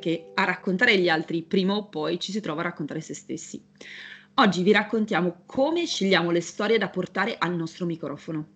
[0.00, 3.62] perché a raccontare gli altri prima o poi ci si trova a raccontare se stessi.
[4.34, 8.52] Oggi vi raccontiamo come scegliamo le storie da portare al nostro microfono.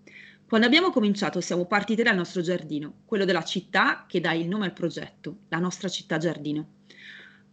[0.48, 4.64] Quando abbiamo cominciato siamo partiti dal nostro giardino, quello della città che dà il nome
[4.64, 6.68] al progetto, la nostra città giardino.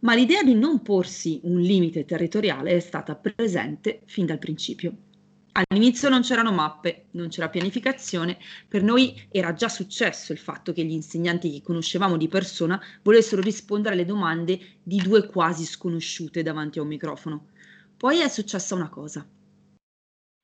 [0.00, 4.96] Ma l'idea di non porsi un limite territoriale è stata presente fin dal principio.
[5.54, 10.82] All'inizio non c'erano mappe, non c'era pianificazione, per noi era già successo il fatto che
[10.82, 16.78] gli insegnanti che conoscevamo di persona volessero rispondere alle domande di due quasi sconosciute davanti
[16.78, 17.48] a un microfono.
[17.94, 19.28] Poi è successa una cosa.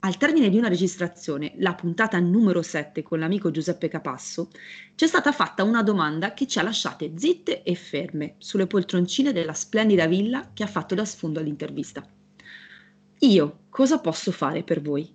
[0.00, 4.50] Al termine di una registrazione, la puntata numero 7 con l'amico Giuseppe Capasso,
[4.94, 9.54] c'è stata fatta una domanda che ci ha lasciate zitte e ferme sulle poltroncine della
[9.54, 12.06] splendida villa che ha fatto da sfondo all'intervista.
[13.22, 15.12] Io cosa posso fare per voi?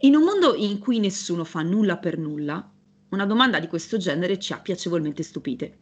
[0.00, 2.70] In un mondo in cui nessuno fa nulla per nulla,
[3.08, 5.78] una domanda di questo genere ci ha piacevolmente stupite.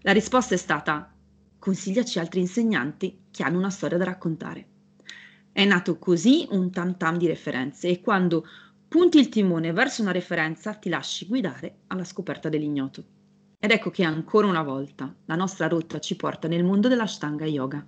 [0.00, 1.14] La risposta è stata
[1.58, 4.68] consigliaci altri insegnanti che hanno una storia da raccontare.
[5.52, 8.46] È nato così un tam tam di referenze e quando
[8.88, 13.04] punti il timone verso una referenza ti lasci guidare alla scoperta dell'ignoto.
[13.64, 17.86] Ed ecco che ancora una volta la nostra rotta ci porta nel mondo dell'Ashtanga Yoga.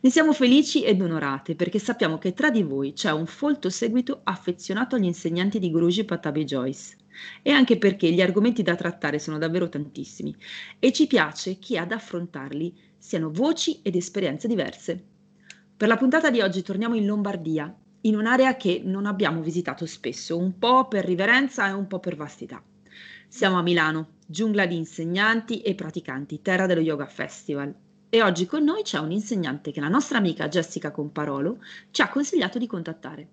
[0.00, 4.22] Ne siamo felici ed onorate perché sappiamo che tra di voi c'è un folto seguito
[4.24, 6.96] affezionato agli insegnanti di Guruji Patabi Joyce
[7.40, 10.34] e anche perché gli argomenti da trattare sono davvero tantissimi
[10.80, 15.00] e ci piace che ad affrontarli siano voci ed esperienze diverse.
[15.76, 20.36] Per la puntata di oggi torniamo in Lombardia, in un'area che non abbiamo visitato spesso,
[20.36, 22.60] un po' per riverenza e un po' per vastità.
[23.28, 27.72] Siamo a Milano, giungla di insegnanti e praticanti, terra dello Yoga Festival,
[28.08, 31.58] e oggi con noi c'è un insegnante che la nostra amica Jessica Comparolo
[31.90, 33.28] ci ha consigliato di contattare.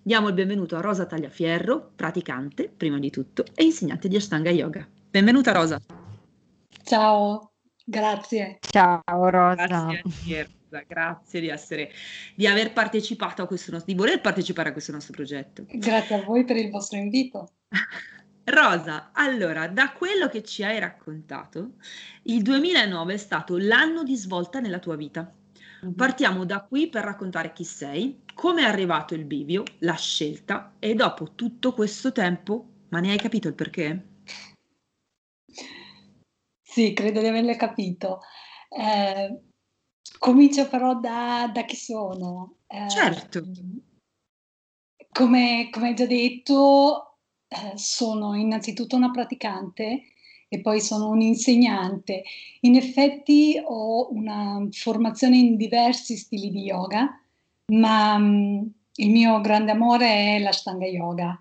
[0.00, 4.86] Diamo il benvenuto a Rosa Tagliafierro, praticante, prima di tutto, e insegnante di Ashtanga Yoga.
[5.10, 5.80] Benvenuta Rosa.
[6.84, 7.50] Ciao,
[7.84, 8.58] grazie.
[8.60, 9.66] Ciao Rosa.
[9.66, 10.48] Grazie,
[10.86, 11.90] grazie di, essere,
[12.36, 15.64] di aver partecipato a questo nostro, di voler partecipare a questo nostro progetto.
[15.66, 17.50] Grazie a voi per il vostro invito.
[18.48, 21.72] Rosa, allora, da quello che ci hai raccontato,
[22.22, 25.28] il 2009 è stato l'anno di svolta nella tua vita.
[25.84, 25.94] Mm-hmm.
[25.94, 30.94] Partiamo da qui per raccontare chi sei, come è arrivato il bivio, la scelta e
[30.94, 34.06] dopo tutto questo tempo, ma ne hai capito il perché?
[36.62, 38.20] Sì, credo di averle capito.
[38.68, 39.40] Eh,
[40.20, 42.58] comincio però da, da chi sono.
[42.68, 43.42] Eh, certo.
[45.10, 47.15] Come, come hai già detto,
[47.48, 50.02] eh, sono innanzitutto una praticante
[50.48, 52.22] e poi sono un insegnante.
[52.60, 57.20] In effetti ho una formazione in diversi stili di yoga,
[57.72, 58.62] ma mh, mm,
[58.96, 61.38] il mio grande amore è l'Ashtanga Yoga.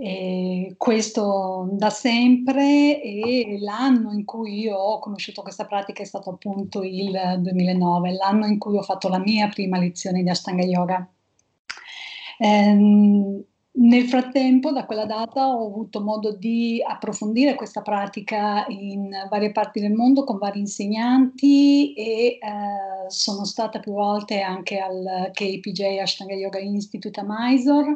[0.00, 6.30] E questo da sempre e l'anno in cui io ho conosciuto questa pratica è stato
[6.30, 11.08] appunto il 2009, l'anno in cui ho fatto la mia prima lezione di Ashtanga Yoga.
[12.38, 13.42] Ehm,
[13.80, 19.78] nel frattempo, da quella data, ho avuto modo di approfondire questa pratica in varie parti
[19.78, 22.38] del mondo con vari insegnanti e eh,
[23.06, 27.94] sono stata più volte anche al KPJ Ashtanga Yoga Institute a Mysore,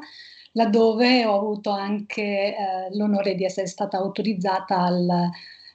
[0.53, 2.55] laddove ho avuto anche eh,
[2.97, 5.31] l'onore di essere stata autorizzata al,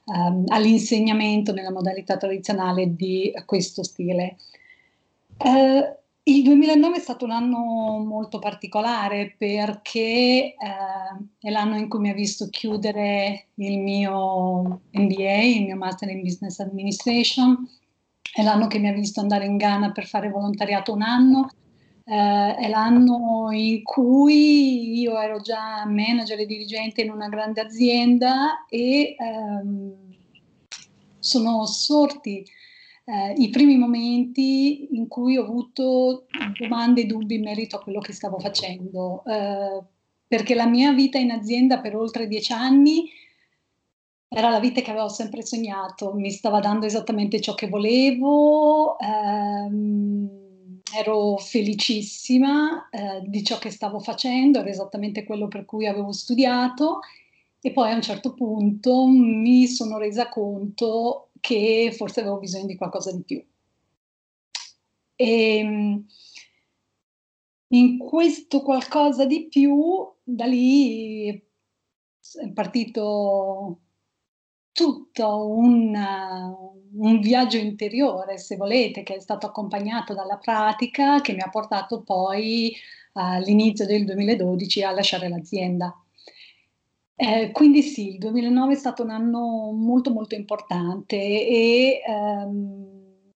[0.05, 4.37] um, all'insegnamento nella modalità tradizionale di questo stile.
[5.37, 5.97] Eh,
[6.27, 10.55] il 2009 è stato un anno molto particolare perché eh,
[11.39, 16.21] è l'anno in cui mi ha visto chiudere il mio MBA, il mio Master in
[16.21, 17.65] Business Administration,
[18.33, 21.49] è l'anno che mi ha visto andare in Ghana per fare volontariato un anno,
[22.03, 28.65] eh, è l'anno in cui io ero già manager e dirigente in una grande azienda
[28.67, 29.93] e ehm,
[31.19, 32.45] sono sorti
[33.09, 36.25] eh, i primi momenti in cui ho avuto
[36.59, 39.81] domande e dubbi in merito a quello che stavo facendo, eh,
[40.27, 43.09] perché la mia vita in azienda per oltre dieci anni
[44.27, 50.81] era la vita che avevo sempre sognato, mi stava dando esattamente ciò che volevo, ehm,
[50.97, 56.99] ero felicissima eh, di ciò che stavo facendo, era esattamente quello per cui avevo studiato
[57.61, 62.75] e poi a un certo punto mi sono resa conto che forse avevo bisogno di
[62.75, 63.45] qualcosa di più.
[65.15, 66.05] E ehm,
[67.69, 73.81] in questo qualcosa di più, da lì è partito
[74.71, 75.93] tutto un,
[76.93, 82.03] un, viaggio interiore, se volete, che è stato accompagnato dalla pratica, che mi ha portato
[82.03, 82.73] poi
[83.13, 85.93] all'inizio del 2012 a lasciare l'azienda.
[87.19, 93.31] Eh, quindi sì, il 2009 è stato un anno molto molto importante e ehm,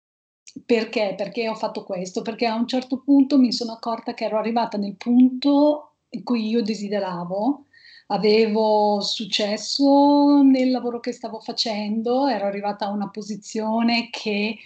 [0.66, 1.14] perché?
[1.16, 2.22] Perché ho fatto questo?
[2.22, 6.48] Perché a un certo punto mi sono accorta che ero arrivata nel punto in cui
[6.48, 7.66] io desideravo,
[8.08, 14.56] avevo successo nel lavoro che stavo facendo, ero arrivata a una posizione che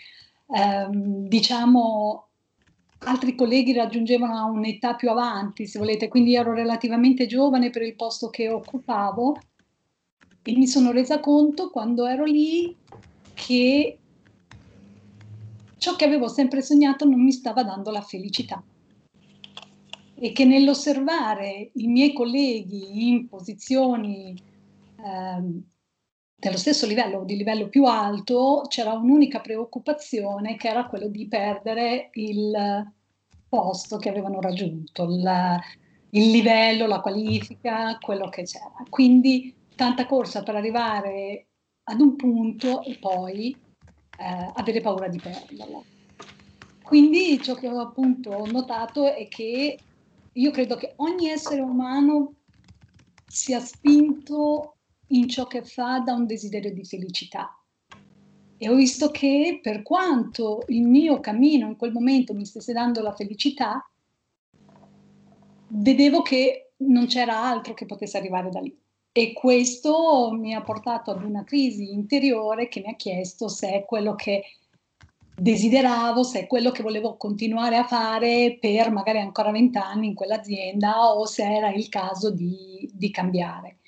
[0.54, 2.28] ehm, diciamo
[3.04, 7.94] altri colleghi raggiungevano a un'età più avanti, se volete, quindi ero relativamente giovane per il
[7.94, 9.36] posto che occupavo.
[10.44, 12.76] E mi sono resa conto quando ero lì
[13.34, 13.98] che
[15.78, 18.62] ciò che avevo sempre sognato non mi stava dando la felicità.
[20.14, 24.34] E che nell'osservare i miei colleghi in posizioni
[24.96, 25.62] ehm,
[26.42, 31.28] dello stesso livello o di livello più alto c'era un'unica preoccupazione che era quello di
[31.28, 32.92] perdere il
[33.48, 35.60] posto che avevano raggiunto, il,
[36.10, 38.72] il livello, la qualifica, quello che c'era.
[38.90, 41.46] Quindi tanta corsa per arrivare
[41.84, 43.56] ad un punto e poi
[44.18, 45.84] eh, avere paura di perderlo.
[46.82, 49.78] Quindi ciò che ho appunto notato è che
[50.32, 52.34] io credo che ogni essere umano
[53.28, 54.78] sia spinto
[55.12, 57.56] in ciò che fa da un desiderio di felicità.
[58.56, 63.02] E ho visto che per quanto il mio cammino in quel momento mi stesse dando
[63.02, 63.84] la felicità,
[65.68, 68.76] vedevo che non c'era altro che potesse arrivare da lì.
[69.14, 73.84] E questo mi ha portato ad una crisi interiore che mi ha chiesto se è
[73.84, 74.42] quello che
[75.34, 81.12] desideravo, se è quello che volevo continuare a fare per magari ancora vent'anni in quell'azienda
[81.12, 83.80] o se era il caso di, di cambiare.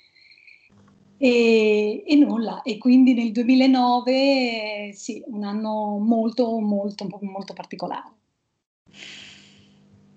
[1.25, 8.12] E, e, nulla, e quindi nel 2009 sì, un anno molto, molto, molto particolare.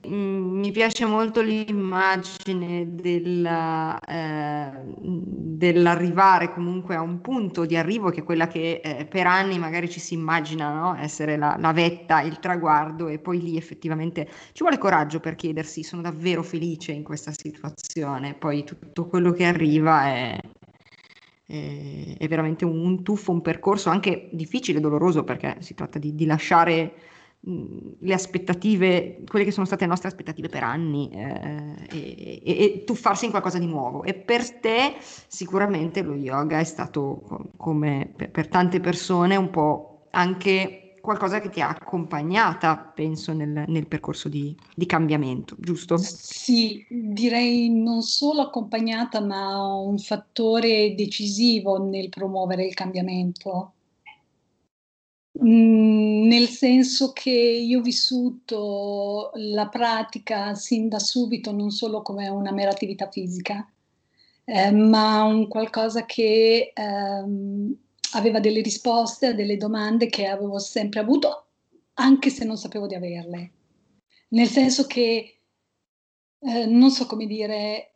[0.06, 8.20] Mm, mi piace molto l'immagine della, eh, dell'arrivare comunque a un punto di arrivo che
[8.20, 10.98] è quella che eh, per anni magari ci si immagina no?
[10.98, 15.84] essere la, la, vetta, il traguardo e poi lì effettivamente ci vuole coraggio per chiedersi
[15.84, 20.40] sono davvero felice in questa situazione, poi tutto quello che arriva è,
[21.48, 26.14] è, è veramente un, un tuffo, un percorso anche difficile, doloroso perché si tratta di,
[26.14, 26.94] di lasciare
[27.40, 32.84] le aspettative, quelle che sono state le nostre aspettative per anni eh, e, e, e,
[32.84, 34.04] tuffarsi in qualcosa di nuovo.
[34.04, 40.08] E per te sicuramente lo yoga è stato, come per, per tante persone, un po'
[40.12, 45.96] anche qualcosa che ti ha accompagnata, penso, nel, nel percorso di, di, cambiamento, giusto?
[45.96, 53.72] Sì, direi non solo accompagnata, ma un fattore decisivo nel promuovere il cambiamento.
[55.42, 62.28] Mm, nel senso che io ho vissuto la pratica sin da subito non solo come
[62.28, 63.66] una mera attività fisica,
[64.44, 67.78] eh, ma un qualcosa che ehm,
[68.14, 71.48] aveva delle risposte a delle domande che avevo sempre avuto,
[71.96, 73.52] anche se non sapevo di averle.
[74.30, 75.40] Nel senso che,
[76.40, 77.92] eh, non so come dire,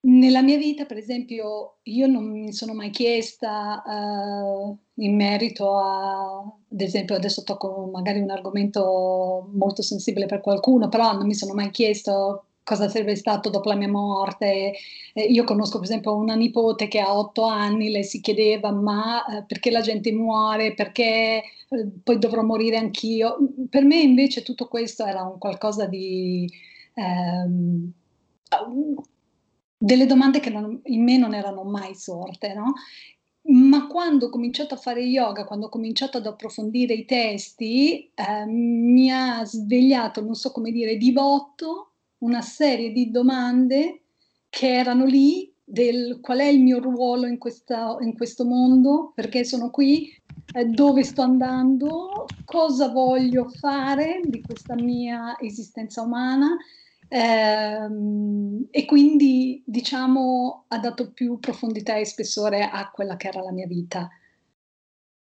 [0.00, 6.38] nella mia vita, per esempio, io non mi sono mai chiesta uh, in merito a,
[6.40, 11.52] ad esempio, adesso tocco magari un argomento molto sensibile per qualcuno, però non mi sono
[11.52, 14.74] mai chiesto cosa sarebbe stato dopo la mia morte.
[15.14, 19.24] Eh, io conosco per esempio una nipote che ha otto anni, lei si chiedeva ma
[19.24, 23.38] eh, perché la gente muore, perché eh, poi dovrò morire anch'io.
[23.70, 26.46] Per me invece tutto questo era un qualcosa di...
[26.94, 27.92] Ehm,
[29.80, 32.72] delle domande che non, in me non erano mai sorte, no?
[33.50, 38.44] Ma quando ho cominciato a fare yoga, quando ho cominciato ad approfondire i testi, eh,
[38.46, 44.02] mi ha svegliato, non so come dire, di botto una serie di domande
[44.48, 49.44] che erano lì del qual è il mio ruolo in, questa, in questo mondo, perché
[49.44, 50.10] sono qui,
[50.54, 56.56] eh, dove sto andando, cosa voglio fare di questa mia esistenza umana
[57.10, 63.52] Ehm, e quindi diciamo ha dato più profondità e spessore a quella che era la
[63.52, 64.08] mia vita.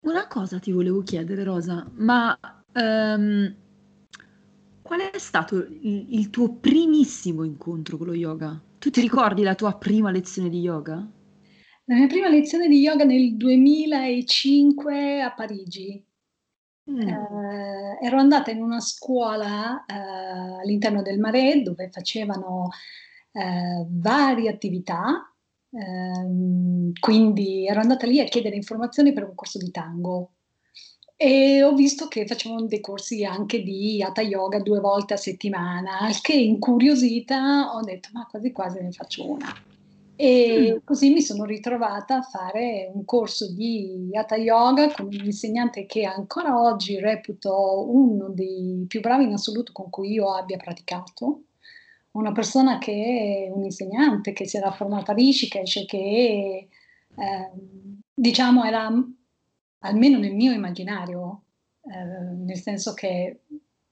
[0.01, 2.39] Una cosa ti volevo chiedere, Rosa, ma
[2.75, 3.55] um,
[4.91, 8.61] qual è stato il, il, tuo primissimo incontro con lo yoga?
[8.77, 10.95] Tu ti ricordi la tua prima lezione di yoga?
[11.85, 16.05] La mia prima lezione di yoga nel 2005 a Parigi.
[16.91, 17.07] Mm.
[17.07, 22.71] Eh, ero andata in una scuola eh, all'interno del Marais dove facevano
[23.31, 25.33] eh, varie attività,
[25.71, 30.33] ehm, quindi ero andata lì a chiedere informazioni per un corso di tango
[31.23, 35.99] e ho visto che facevano dei corsi anche di Hatha Yoga due volte a settimana,
[35.99, 39.55] al che incuriosita ho detto ma quasi quasi ne faccio una.
[40.17, 40.79] E mm.
[40.83, 46.05] così mi sono ritrovata a fare un corso di Hatha Yoga con un insegnante che
[46.05, 51.43] ancora oggi reputo uno dei più bravi in assoluto con cui io abbia praticato.
[52.13, 56.69] Una persona che è un insegnante che si era formata a Rishikesh, che
[57.15, 57.51] eh,
[58.15, 58.91] diciamo era
[59.81, 61.45] almeno nel mio immaginario,
[61.83, 63.41] eh, nel senso che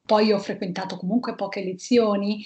[0.05, 2.45] poi ho frequentato comunque poche lezioni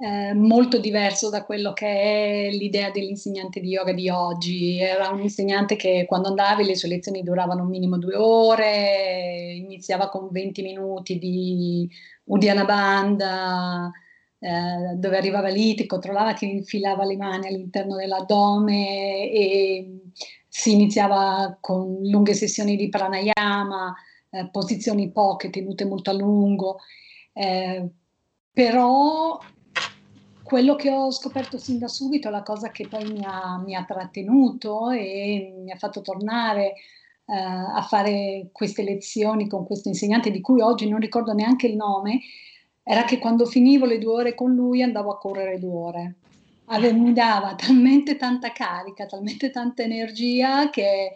[0.00, 4.78] eh, molto diverso da quello che è l'idea dell'insegnante di yoga di oggi.
[4.78, 10.08] Era un insegnante che quando andavi le sue lezioni duravano un minimo due ore, iniziava
[10.08, 11.90] con 20 minuti di
[12.24, 13.90] Udiana Banda,
[14.38, 20.00] eh, dove arrivava lì, ti controllava, ti infilava le mani all'interno dell'addome e
[20.58, 23.94] si iniziava con lunghe sessioni di pranayama,
[24.30, 26.78] eh, posizioni poche tenute molto a lungo.
[27.32, 27.88] Eh,
[28.52, 29.38] però
[30.42, 33.84] quello che ho scoperto sin da subito, la cosa che poi mi ha, mi ha
[33.84, 36.74] trattenuto e mi ha fatto tornare
[37.26, 41.76] uh, a fare queste lezioni con questo insegnante di cui oggi non ricordo neanche il
[41.76, 42.22] nome,
[42.82, 46.14] era che quando finivo le due ore con lui andavo a correre due ore.
[46.70, 51.12] Ave, mi dava talmente tanta carica, talmente tanta energia che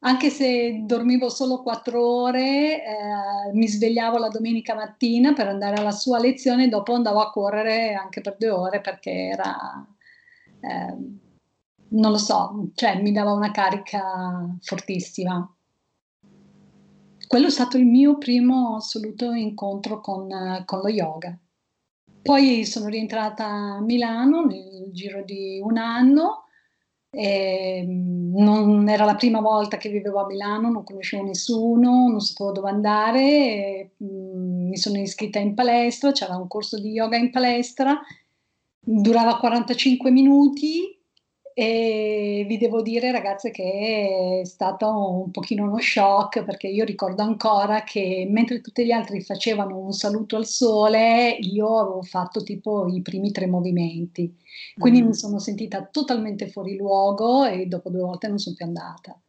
[0.00, 5.90] anche se dormivo solo quattro ore, eh, mi svegliavo la domenica mattina per andare alla
[5.90, 9.86] sua lezione e dopo andavo a correre anche per due ore perché era,
[10.60, 10.96] eh,
[11.88, 15.52] non lo so, cioè mi dava una carica fortissima.
[17.26, 20.28] Quello è stato il mio primo assoluto incontro con,
[20.64, 21.38] con lo yoga.
[22.22, 26.44] Poi sono rientrata a Milano nel giro di un anno
[27.10, 32.52] ehm, non era la prima volta che vivevo a Milano, non conoscevo nessuno, non sapevo
[32.52, 37.16] dove andare, e, mh, mm, mi sono iscritta in palestra, c'era un corso di yoga
[37.16, 37.98] in palestra,
[38.80, 40.97] durava 45 minuti
[41.60, 47.22] e vi devo dire ragazze che è stato un pochino uno shock perché io ricordo
[47.22, 52.86] ancora che mentre tutti gli altri facevano un saluto al sole, io avevo fatto tipo
[52.86, 54.32] i primi tre movimenti.
[54.78, 55.06] Quindi mm.
[55.06, 59.20] mi sono sentita totalmente fuori luogo e dopo due volte non sono più andata.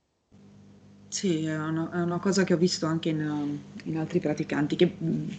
[1.08, 4.96] Sì, è una, è una cosa che ho visto anche in, in altri praticanti, che
[5.04, 5.30] mm,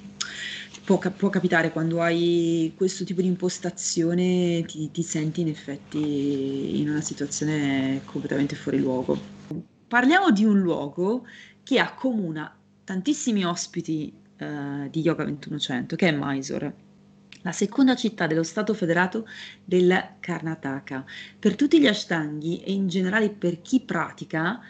[0.84, 6.88] può, può, capitare quando hai questo tipo di impostazione, ti, ti, senti in effetti in
[6.88, 9.18] una situazione completamente fuori luogo.
[9.88, 11.26] Parliamo di un luogo
[11.62, 16.88] che accomuna tantissimi ospiti eh, di Yoga 2100, che è Mysore
[17.42, 19.26] la seconda città dello Stato federato
[19.64, 21.04] del Karnataka.
[21.38, 24.60] Per tutti gli ashtanghi e in generale per chi pratica,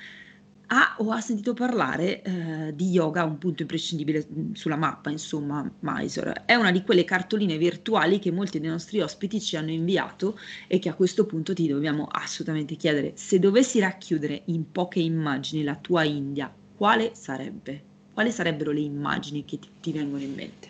[0.72, 5.68] ha o ha sentito parlare eh, di yoga, un punto imprescindibile mm, sulla mappa, insomma,
[5.80, 6.44] Mysore.
[6.46, 10.78] È una di quelle cartoline virtuali che molti dei nostri ospiti ci hanno inviato e
[10.78, 13.12] che a questo punto ti dobbiamo assolutamente chiedere.
[13.16, 17.82] Se dovessi racchiudere in poche immagini la tua India, quale sarebbe?
[18.12, 20.68] Quali sarebbero le immagini che ti, ti vengono in mente?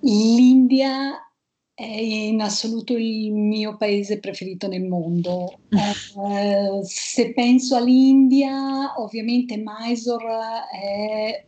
[0.00, 1.25] L'India
[1.76, 5.58] è in assoluto il mio paese preferito nel mondo.
[5.68, 11.44] Eh, se penso all'India, ovviamente Mysore è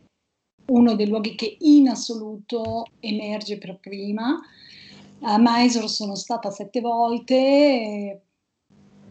[0.67, 4.39] uno dei luoghi che in assoluto emerge per prima.
[5.21, 8.21] A Mysore sono stata sette volte,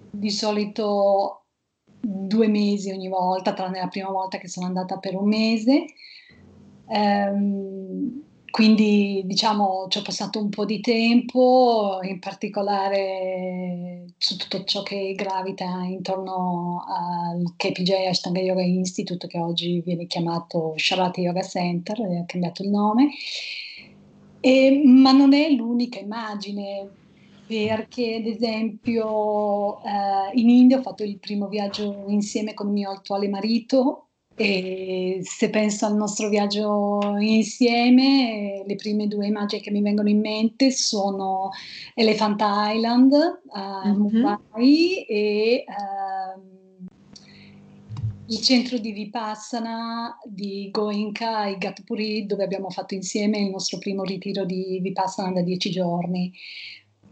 [0.08, 1.46] di solito
[2.00, 5.84] due mesi ogni volta, tranne la prima volta che sono andata per un mese.
[6.87, 14.83] Um, quindi diciamo ci ho passato un po' di tempo, in particolare su tutto ciò
[14.83, 22.00] che gravita intorno al KPJ Ashtanga Yoga Institute, che oggi viene chiamato Sharati Yoga Center,
[22.00, 23.11] ha cambiato il nome.
[24.40, 26.88] E, ma non è l'unica immagine,
[27.47, 32.90] perché ad esempio eh, in India ho fatto il primo viaggio insieme con il mio
[32.90, 34.07] attuale marito
[34.38, 40.21] e se penso al nostro viaggio insieme, le prime due immagini che mi vengono in
[40.21, 41.50] mente sono
[41.95, 43.12] Elephant Island
[43.50, 43.99] a mm-hmm.
[43.99, 46.87] Mumbai e um,
[48.26, 54.04] il centro di Vipassana di Goenka e Gatpuri, dove abbiamo fatto insieme il nostro primo
[54.04, 56.33] ritiro di Vipassana da dieci giorni.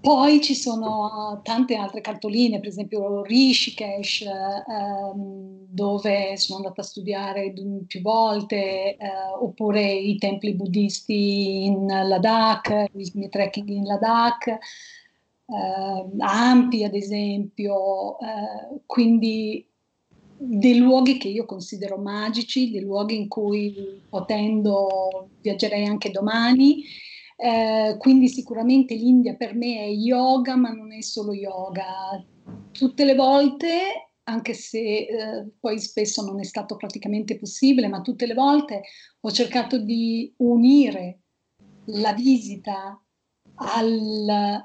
[0.07, 7.53] Poi ci sono tante altre cartoline, per esempio Rishikesh, ehm, dove sono andata a studiare
[7.89, 8.99] più volte, eh,
[9.41, 14.59] oppure i templi buddisti in Ladakh, i miei trekking in Ladakh, eh,
[16.19, 19.67] Ampi ad esempio, eh, quindi
[20.39, 26.85] dei luoghi che io considero magici, dei luoghi in cui potendo viaggerei anche domani
[27.37, 31.85] Eh, quindi sicuramente l'India per me è yoga, ma non è solo yoga.
[32.73, 38.27] Tutte le volte, anche se eh, poi spesso non è stato praticamente possibile, ma tutte
[38.27, 38.83] le volte
[39.21, 41.21] ho cercato di unire
[41.87, 43.01] la visita
[43.55, 44.65] al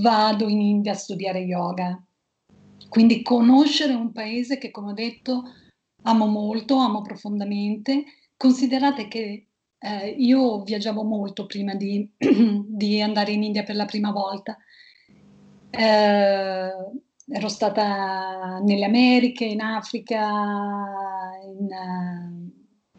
[0.00, 2.00] vado in India a studiare yoga.
[2.88, 5.42] Quindi conoscere un paese che, come ho detto,
[6.02, 8.04] amo molto, amo profondamente.
[8.36, 9.48] Considerate che
[9.86, 14.56] eh, io viaggiavo molto prima di, di, andare in India per la prima volta.
[15.70, 16.70] Eh,
[17.28, 20.28] ero stata nelle Americhe, in Africa,
[21.44, 22.52] in, uh,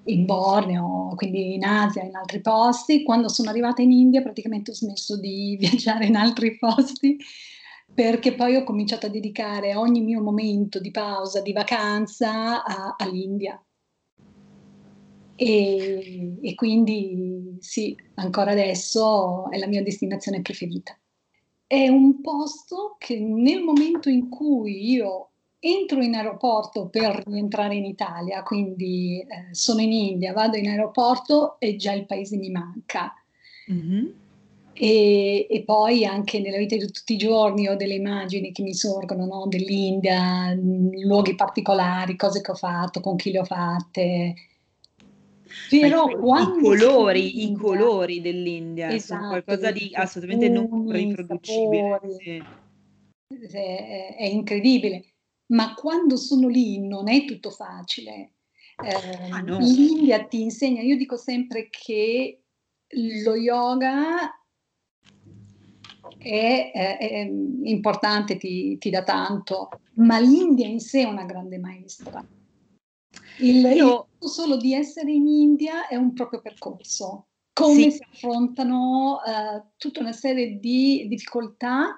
[0.05, 3.03] in, Borneo, quindi in Asia, in altri posti.
[3.03, 7.17] Quando sono arrivata in India praticamente ho smesso di viaggiare in altri posti
[7.93, 13.59] perché poi ho cominciato a dedicare ogni mio momento di pausa, di vacanza a, all'India.
[15.37, 20.97] E, e, quindi sì, ancora adesso è la mia destinazione preferita.
[21.65, 25.29] È un posto che nel momento in cui io
[25.59, 31.59] entro in aeroporto per rientrare in Italia, quindi eh, sono in India, vado in aeroporto
[31.59, 33.13] e già il paese mi manca.
[33.71, 34.25] Mm-hmm
[34.79, 38.75] e, e, poi anche nella vita di tutti i giorni ho delle immagini che mi
[38.75, 39.47] sorgono no?
[39.47, 44.35] dell'India, luoghi particolari, cose che ho fatto, con chi le ho fatte.
[45.69, 51.99] Però i colori, i colori dell'India esatto, sono qualcosa di assolutamente non riproducibile.
[52.17, 52.43] Sì.
[53.51, 55.13] È, è, incredibile,
[55.47, 58.33] ma quando sono lì non è tutto facile.
[58.83, 59.57] Eh, ah, no.
[59.59, 62.41] L'India ti insegna, io dico sempre che
[62.89, 64.31] lo yoga
[66.17, 67.29] è, è, è
[67.63, 72.25] importante, ti, ti, dà tanto, ma l'India in sé è una grande maestra.
[73.39, 74.06] Il, Io...
[74.19, 77.91] solo di essere in India è un proprio percorso, come sì.
[77.91, 81.95] si affrontano uh, tutta una serie di difficoltà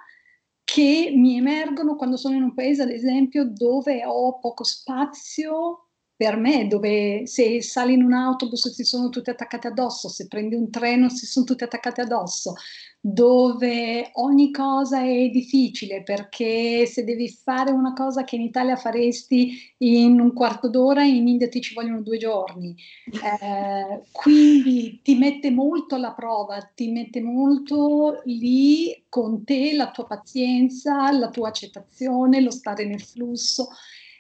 [0.64, 5.89] che mi emergono quando sono in un paese, ad esempio, dove ho poco spazio
[6.20, 10.54] per me, dove se sali in un autobus si sono tutti attaccati addosso, se prendi
[10.54, 12.56] un treno si sono tutti attaccati addosso,
[13.00, 19.74] dove ogni cosa è difficile perché se devi fare una cosa che in Italia faresti
[19.78, 22.76] in un quarto d'ora, in India ti ci vogliono due giorni.
[23.14, 30.06] Eh, quindi ti mette molto alla prova, ti mette molto lì con te la tua
[30.06, 33.70] pazienza, la tua accettazione, lo stare nel flusso.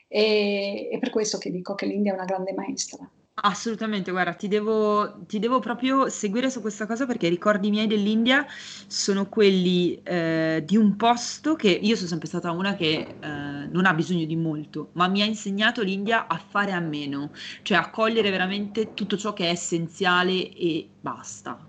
[0.09, 3.09] E è per questo che dico che l'India è una grande maestra.
[3.41, 7.87] Assolutamente, guarda, ti devo, ti devo proprio seguire su questa cosa perché i ricordi miei
[7.87, 8.45] dell'India
[8.87, 13.85] sono quelli eh, di un posto che io sono sempre stata una che eh, non
[13.85, 17.89] ha bisogno di molto, ma mi ha insegnato l'India a fare a meno, cioè a
[17.89, 21.65] cogliere veramente tutto ciò che è essenziale e basta.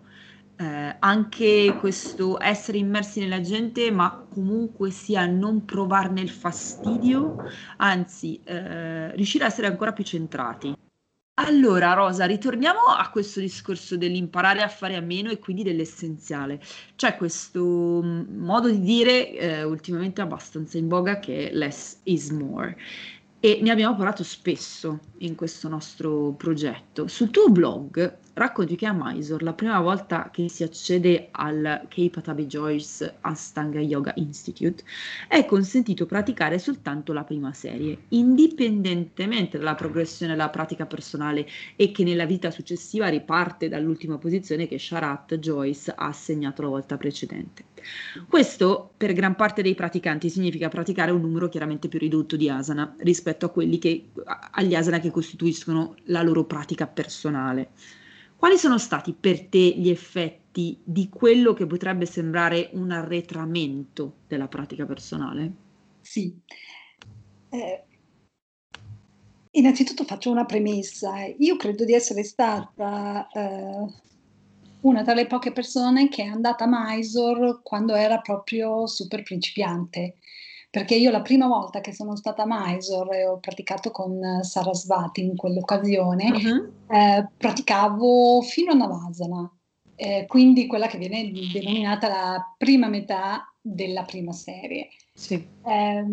[0.61, 7.37] Eh, anche questo essere immersi nella gente, ma comunque sia non provarne il fastidio,
[7.79, 10.77] anzi eh, riuscire a essere ancora più centrati.
[11.43, 16.61] Allora, Rosa, ritorniamo a questo discorso dell'imparare a fare a meno e quindi dell'essenziale.
[16.95, 22.29] C'è questo mm, modo di dire eh, ultimamente abbastanza in voga che è less is
[22.29, 22.77] more
[23.41, 27.09] e ne abbiamo parlato spesso in questo nostro progetto.
[27.09, 32.11] Sul tuo blog racconti che a Mysore la prima volta che si accede al K.
[32.11, 34.85] Patabi Joyce Astanga Yoga Institute
[35.27, 42.05] è consentito praticare soltanto la prima serie, indipendentemente dalla progressione della pratica personale e che
[42.05, 47.65] nella vita successiva riparte dall'ultima posizione che Sharat Joyce ha assegnato la volta precedente.
[48.29, 52.95] Questo per gran parte dei praticanti significa praticare un numero chiaramente più ridotto di asana
[52.99, 54.11] rispetto a quelli che,
[54.53, 57.71] agli asana che costituiscono la loro pratica personale.
[58.37, 64.49] Quali sono stati per te gli effetti di quello che potrebbe sembrare un arretramento della
[64.49, 65.53] pratica personale?
[66.01, 66.35] Sì.
[67.51, 67.85] Eh,
[69.53, 71.25] innanzitutto faccio una premessa.
[71.39, 73.87] Io credo di essere stata eh,
[74.83, 80.17] una tra le poche persone che è andata a Mysore quando era proprio super principiante
[80.71, 85.21] perché io la prima volta che sono stata a Mysore e ho praticato con Sarasvati
[85.21, 86.95] in quell'occasione, uh-huh.
[86.95, 89.53] eh, praticavo fino a Navasana,
[89.97, 94.91] eh, quindi quella che viene denominata la prima metà della prima serie.
[95.13, 95.35] Sì.
[95.35, 96.05] Eh,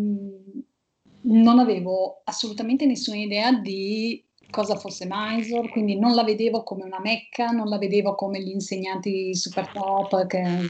[1.20, 7.00] non avevo assolutamente nessuna idea di cosa fosse Mysore, quindi non la vedevo come una
[7.00, 10.66] mecca, non la vedevo come gli insegnanti super top che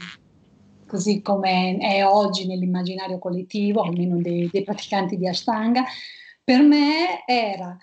[0.85, 5.83] così come è oggi nell'immaginario collettivo, almeno dei, dei praticanti di Ashtanga,
[6.43, 7.77] per me era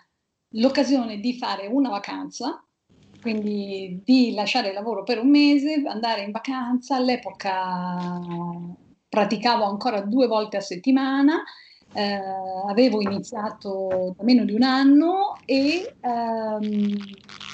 [0.50, 2.60] l'occasione di fare una vacanza
[3.26, 8.20] quindi di lasciare il lavoro per un mese, andare in vacanza, all'epoca
[9.08, 11.42] praticavo ancora due volte a settimana,
[11.96, 12.20] eh,
[12.68, 16.94] avevo iniziato da meno di un anno e ehm,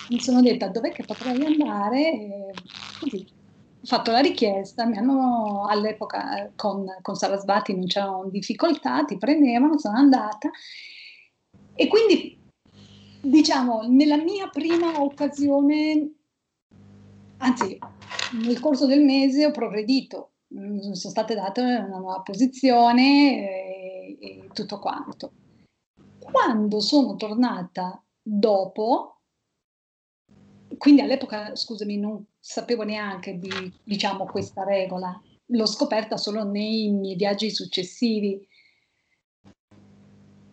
[0.09, 2.13] mi sono detta dov'è che potrei andare?
[2.13, 2.55] E
[2.99, 9.17] così ho fatto la richiesta, mi hanno all'epoca con, con Sarasvati non c'erano difficoltà, ti
[9.17, 10.51] prendevano, sono andata.
[11.75, 12.37] E quindi
[13.21, 16.15] diciamo nella mia prima occasione,
[17.39, 17.79] anzi
[18.45, 23.82] nel corso del mese ho progredito, mi sono state date una nuova posizione
[24.19, 25.33] e, tutto quanto.
[26.19, 29.21] Quando sono tornata dopo,
[30.79, 37.17] quindi all'epoca, scusami, non sapevo neanche di diciamo, questa regola, l'ho scoperta solo nei miei
[37.17, 38.47] viaggi successivi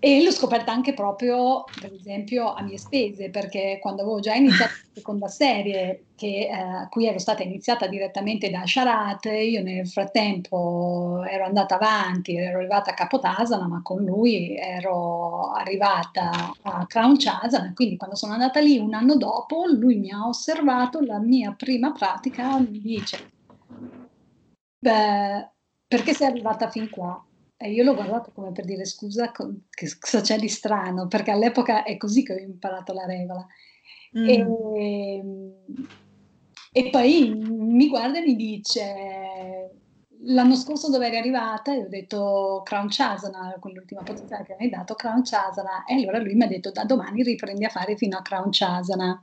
[0.02, 4.72] e l'ho scoperta anche proprio, per esempio, a mie spese, perché quando avevo già iniziato
[4.72, 11.22] la seconda serie, che, eh, cui ero stata iniziata direttamente da Sharat, io nel frattempo
[11.30, 17.74] ero andata avanti, ero arrivata a Capotasana, ma con lui ero arrivata a Crown Chasana,
[17.74, 21.92] quindi quando sono andata lì un anno dopo, lui mi ha osservato la mia prima
[21.92, 23.32] pratica, mi dice,
[24.80, 25.50] beh,
[25.88, 27.22] perché sei arrivata fin qua?
[27.62, 31.84] E io l'ho guardato come per dire scusa, che cosa c'è di strano, perché all'epoca
[31.84, 33.46] è così che ho imparato la regola.
[34.18, 34.30] Mm.
[34.30, 35.26] E,
[36.72, 39.72] e, poi mi guarda e mi dice,
[40.22, 41.74] l'anno scorso dove eri arrivata?
[41.74, 45.84] E ho detto Crown Chasana, quell'ultima posizione che mi hai dato, Crown Chasana.
[45.84, 49.22] E allora lui mi ha detto, da domani riprendi a fare fino a Crown Chasana.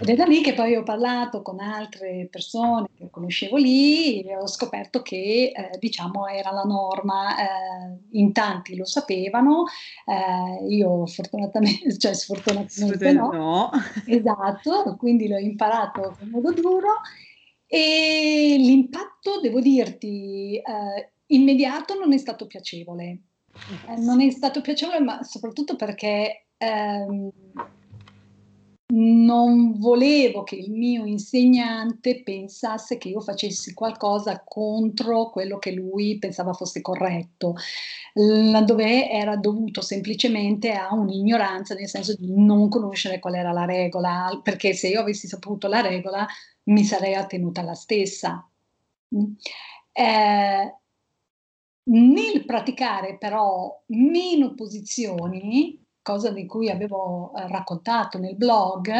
[0.00, 4.36] Ed è da lì che poi ho parlato con altre persone che conoscevo lì e
[4.36, 9.64] ho scoperto che eh, diciamo era la norma, eh, in tanti lo sapevano,
[10.06, 13.70] eh, io fortunatamente, cioè sfortunatamente no, no.
[14.06, 17.00] esatto, quindi l'ho imparato in modo duro
[17.66, 23.22] e l'impatto, devo dirti, eh, immediato non è stato piacevole.
[23.88, 27.30] Eh, non è stato piacevole, ma soprattutto perché ehm,
[28.90, 36.18] non volevo che il mio insegnante pensasse che io facessi qualcosa contro quello che lui
[36.18, 37.54] pensava fosse corretto,
[38.14, 44.40] laddove era dovuto semplicemente a un'ignoranza, nel senso di non conoscere qual era la regola,
[44.42, 46.26] perché se io avessi saputo la regola
[46.64, 48.48] mi sarei attenuta alla stessa.
[49.92, 50.74] Eh,
[51.90, 58.90] nel praticare però meno posizioni, cosa di cui avevo eh, raccontato nel blog,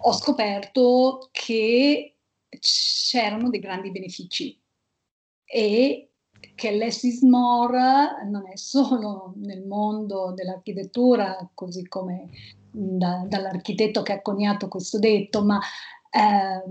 [0.00, 2.16] ho scoperto che
[2.58, 4.58] c'erano dei grandi benefici
[5.44, 6.10] e
[6.54, 12.30] che less is more non è solo nel mondo dell'architettura, così come
[12.70, 15.60] da, dall'architetto che ha coniato questo detto, ma,
[16.10, 16.62] eh,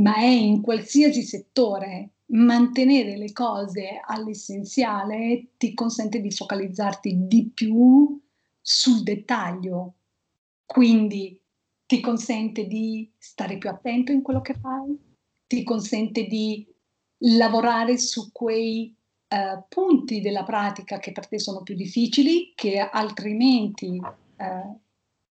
[0.00, 2.10] ma è in qualsiasi settore.
[2.26, 8.20] Mantenere le cose all'essenziale ti consente di focalizzarti di più
[8.66, 9.92] sul dettaglio,
[10.64, 11.38] quindi
[11.84, 14.98] ti consente di stare più attento in quello che fai,
[15.46, 16.66] ti consente di
[17.36, 18.96] lavorare su quei
[19.28, 24.00] eh, punti della pratica che per te sono più difficili, che altrimenti
[24.36, 24.78] eh,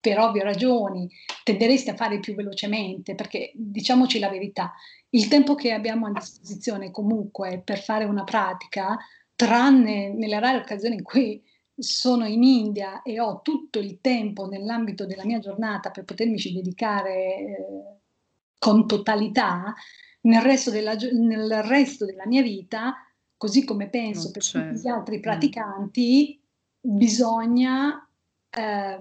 [0.01, 1.09] per ovvie ragioni
[1.45, 4.73] tenderesti a fare più velocemente, perché diciamoci la verità,
[5.11, 8.99] il tempo che abbiamo a disposizione comunque per fare una pratica,
[9.37, 11.40] tranne nelle rare occasioni in cui
[11.83, 17.14] sono in India e ho tutto il tempo nell'ambito della mia giornata per potermici dedicare
[17.14, 18.01] eh,
[18.59, 19.75] con totalità,
[20.23, 22.95] nel resto, della, nel resto, della, mia vita,
[23.37, 24.69] così come penso oh, per certo.
[24.69, 24.99] tutti gli certo.
[24.99, 25.21] altri mm.
[25.21, 26.40] praticanti,
[26.87, 26.97] mm.
[26.97, 28.09] bisogna
[28.51, 29.01] eh,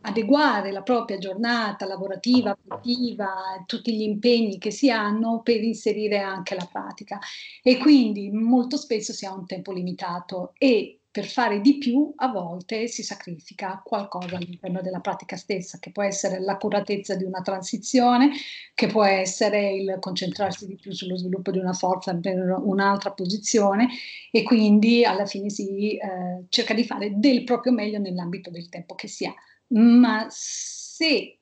[0.00, 6.54] adeguare la propria giornata lavorativa, affettiva, tutti gli impegni che si hanno per inserire anche
[6.54, 7.18] la pratica.
[7.62, 12.28] E quindi molto spesso si ha un tempo limitato e per fare di più a
[12.28, 18.30] volte si sacrifica qualcosa all'interno della pratica stessa, che può essere l'accuratezza di una transizione,
[18.74, 23.88] che può essere il concentrarsi di più sullo sviluppo di una forza per un'altra posizione
[24.30, 28.94] e quindi alla fine si eh, cerca di fare del proprio meglio nell'ambito del tempo
[28.94, 29.34] che si ha.
[29.68, 31.40] Ma se,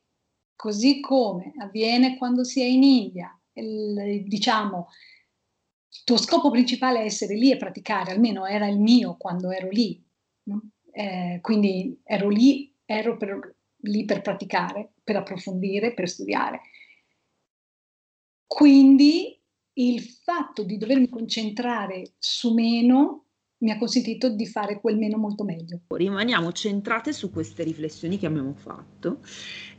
[0.54, 4.88] così come avviene quando si è in India, il, diciamo,
[6.04, 10.02] tuo scopo principale è essere lì e praticare, almeno era il mio quando ero lì.
[10.92, 16.60] Eh, quindi ero lì, ero per, lì per praticare, per approfondire, per studiare.
[18.46, 19.38] Quindi
[19.74, 23.24] il fatto di dovermi concentrare su meno
[23.58, 25.80] mi ha consentito di fare quel meno molto meglio.
[25.88, 29.20] Rimaniamo centrate su queste riflessioni che abbiamo fatto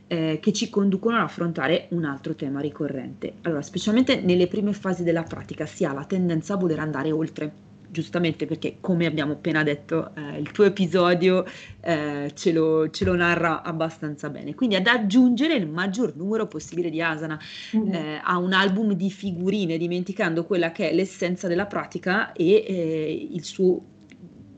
[0.08, 3.34] eh, che ci conducono ad affrontare un altro tema ricorrente.
[3.42, 7.66] Allora, specialmente nelle prime fasi della pratica si ha la tendenza a voler andare oltre
[7.90, 11.46] giustamente perché come abbiamo appena detto eh, il tuo episodio
[11.80, 16.90] eh, ce, lo, ce, lo, narra abbastanza bene quindi ad aggiungere il maggior numero possibile
[16.90, 17.38] di asana
[17.74, 17.94] mm-hmm.
[17.94, 23.28] eh, a un album di figurine dimenticando quella che è l'essenza della pratica e eh,
[23.30, 23.96] il suo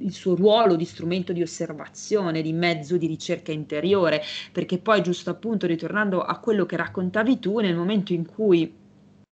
[0.01, 5.31] il suo ruolo di strumento di osservazione, di mezzo di ricerca interiore, perché poi giusto
[5.31, 8.73] appunto ritornando a quello che raccontavi tu, nel momento in cui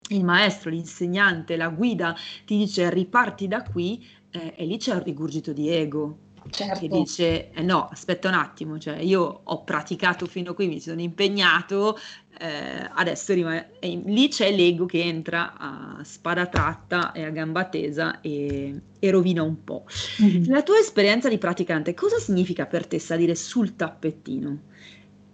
[0.08, 5.02] il maestro, l'insegnante, la guida ti dice riparti da qui eh, e lì c'è un
[5.02, 6.23] rigurgito di ego.
[6.50, 6.78] Certo.
[6.78, 10.80] Che dice: eh no, aspetta un attimo, cioè io ho praticato fino a qui, mi
[10.80, 11.96] sono impegnato,
[12.38, 18.20] eh, adesso rimane, lì c'è l'ego che entra a spada tratta e a gamba tesa
[18.20, 19.86] e, e rovina un po'.
[20.22, 20.50] Mm-hmm.
[20.50, 24.58] La tua esperienza di praticante, cosa significa per te salire sul tappettino?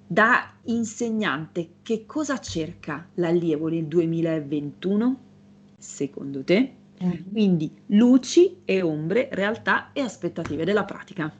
[0.06, 5.20] Da insegnante, che cosa cerca l'allievo nel 2021,
[5.78, 6.74] secondo te?
[7.02, 7.30] Mm-hmm.
[7.32, 11.32] Quindi luci e ombre, realtà e aspettative della pratica.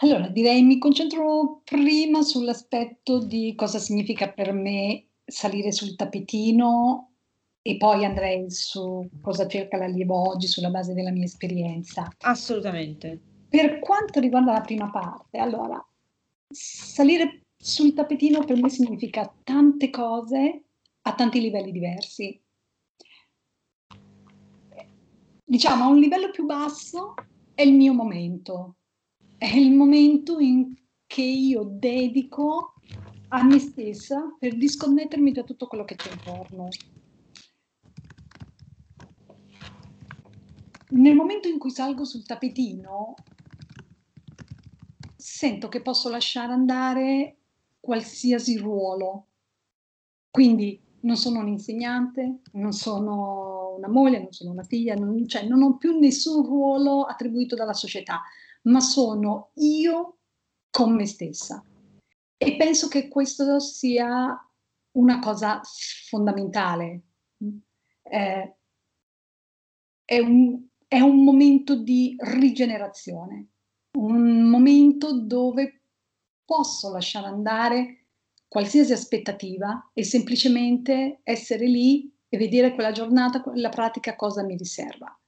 [0.00, 7.12] Allora, direi mi concentro prima sull'aspetto di cosa significa per me salire sul tappetino
[7.62, 12.08] e poi andrei su cosa cerca l'allievo oggi sulla base della mia esperienza.
[12.20, 13.18] Assolutamente.
[13.48, 15.82] Per quanto riguarda la prima parte, allora,
[16.46, 20.64] salire sul tappetino per me significa tante cose
[21.02, 22.38] a tanti livelli diversi.
[25.48, 27.14] Diciamo, a un livello più basso
[27.54, 28.78] è il mio momento,
[29.38, 30.74] è il momento in
[31.06, 32.74] che io dedico
[33.28, 36.68] a me stessa per disconnettermi da tutto quello che c'è intorno.
[40.88, 43.14] Nel momento in cui salgo sul tappetino,
[45.14, 47.36] sento che posso lasciare andare
[47.78, 49.28] qualsiasi ruolo.
[50.28, 55.46] Quindi non sono un insegnante, non sono una moglie, non sono una figlia, non, cioè
[55.46, 58.22] non ho più nessun ruolo attribuito dalla società,
[58.62, 60.18] ma sono io
[60.70, 61.64] con me stessa.
[62.36, 64.36] E penso che questo sia
[64.92, 65.60] una cosa
[66.08, 67.02] fondamentale.
[68.02, 68.56] Eh,
[70.04, 73.48] è, un, è un momento di rigenerazione
[73.96, 75.80] un momento dove
[76.44, 78.06] posso lasciare andare
[78.46, 85.18] qualsiasi aspettativa e semplicemente essere lì e vedere quella giornata, la pratica cosa mi riserva.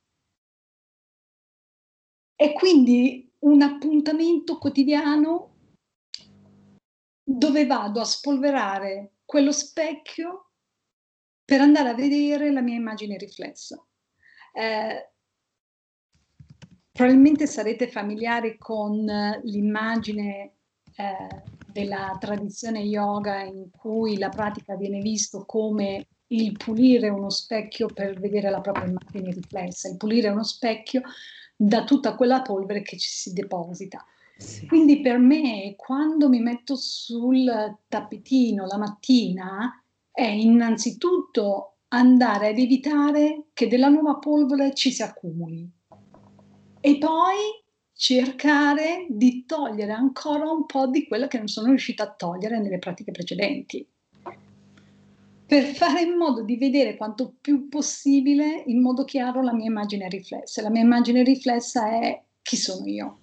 [2.35, 5.57] È quindi un appuntamento quotidiano
[7.23, 10.53] dove vado a spolverare quello specchio
[11.45, 13.85] per andare a vedere la mia immagine riflessa.
[14.53, 15.13] Eh,
[16.99, 19.05] Probabilmente sarete familiari con
[19.45, 20.55] l'immagine
[20.97, 27.87] eh, della tradizione yoga in cui la pratica viene vista come il pulire uno specchio
[27.87, 31.03] per vedere la propria immagine riflessa, il pulire uno specchio
[31.57, 34.05] da tutta quella polvere che ci si deposita.
[34.37, 34.67] Sì.
[34.67, 37.51] Quindi per me quando mi metto sul
[37.89, 45.69] tappetino la mattina è innanzitutto andare ad evitare che della nuova polvere ci si accumuli
[46.81, 47.37] e poi
[47.93, 52.79] cercare di togliere ancora un po' di quello che non sono riuscita a togliere nelle
[52.79, 53.85] pratiche precedenti,
[55.49, 60.07] per fare in modo di vedere quanto più possibile in modo chiaro la mia immagine
[60.07, 60.61] riflessa.
[60.61, 63.21] La mia immagine riflessa è chi sono io,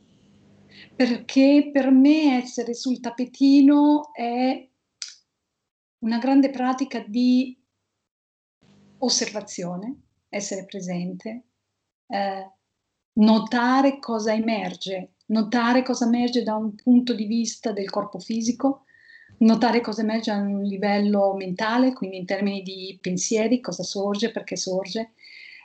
[0.95, 4.67] perché per me essere sul tappetino è
[5.99, 7.55] una grande pratica di
[8.97, 11.43] osservazione, essere presente,
[12.07, 12.51] eh,
[13.13, 18.85] notare cosa emerge, notare cosa emerge da un punto di vista del corpo fisico,
[19.39, 24.55] notare cosa emerge a un livello mentale, quindi in termini di pensieri, cosa sorge, perché
[24.55, 25.13] sorge,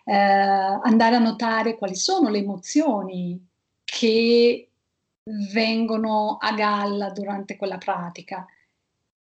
[0.05, 3.49] eh, andare a notare quali sono le emozioni
[3.85, 4.71] che
[5.53, 8.47] vengono a galla durante quella pratica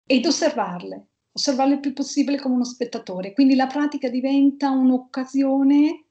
[0.05, 3.33] ed osservarle, osservarle il più possibile come uno spettatore.
[3.33, 6.05] Quindi la pratica diventa un'occasione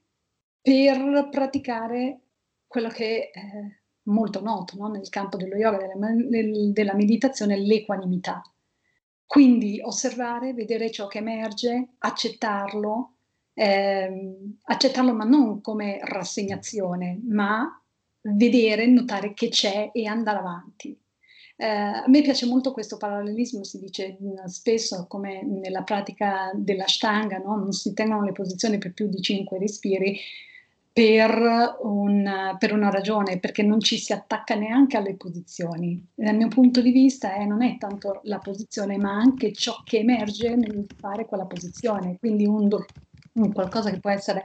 [0.61, 2.19] per praticare
[2.67, 4.87] quello che è molto noto no?
[4.87, 6.09] nel campo dello yoga, della,
[6.71, 8.41] della meditazione, l'equanimità.
[9.25, 13.13] Quindi osservare, vedere ciò che emerge, accettarlo,
[13.53, 17.81] ehm, accettarlo ma non come rassegnazione, ma
[18.23, 20.99] vedere, notare che c'è e andare avanti.
[21.55, 27.55] Eh, a me piace molto questo parallelismo, si dice spesso come nella pratica dell'ashtanga, no?
[27.55, 30.19] non si tengono le posizioni per più di cinque respiri,
[30.93, 36.05] per, un, per, una ragione, perché non ci si attacca neanche alle posizioni.
[36.13, 39.99] Dal mio punto di vista è, non è tanto la posizione, ma anche ciò che
[39.99, 42.85] emerge nel fare quella posizione, quindi un, do,
[43.33, 44.43] un qualcosa che può essere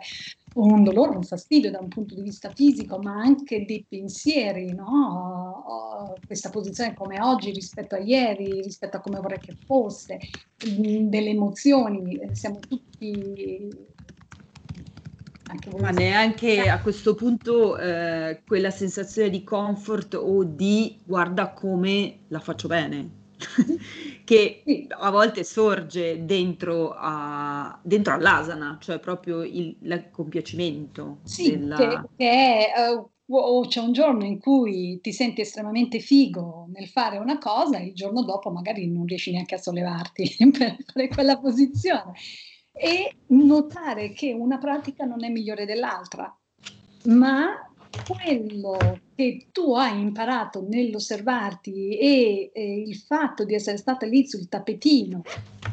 [0.54, 6.14] un dolore, un fastidio da un punto di vista fisico, ma anche dei pensieri, no?
[6.26, 10.18] questa posizione come oggi rispetto a ieri, rispetto a come vorrei che fosse,
[10.56, 13.68] delle emozioni, siamo tutti
[15.78, 22.40] ma neanche a questo punto eh, quella sensazione di comfort o di guarda come la
[22.40, 23.10] faccio bene,
[24.24, 31.18] che a volte sorge dentro, a, dentro all'asana, cioè proprio il, il compiacimento.
[31.24, 31.76] Sì, della...
[31.76, 36.86] che, che è, uh, o c'è un giorno in cui ti senti estremamente figo nel
[36.86, 41.08] fare una cosa e il giorno dopo magari non riesci neanche a sollevarti per fare
[41.08, 42.12] quella posizione
[42.76, 46.34] e notare che una pratica non è migliore dell'altra,
[47.04, 47.66] ma
[48.04, 54.48] quello che tu hai imparato nell'osservarti e, e, il fatto di essere stata lì sul
[54.48, 55.22] tappetino,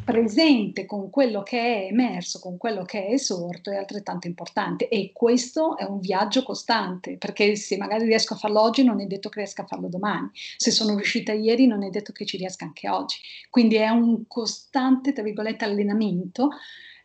[0.05, 4.87] presente con quello che è emerso, con quello che è esorto, è altrettanto importante.
[4.87, 9.05] E questo è un viaggio costante, perché se magari riesco a farlo oggi non è
[9.05, 10.29] detto che riesca a farlo domani.
[10.57, 13.17] Se sono riuscita ieri non è detto che ci riesca anche oggi.
[13.49, 16.49] Quindi è un costante, tra virgolette, allenamento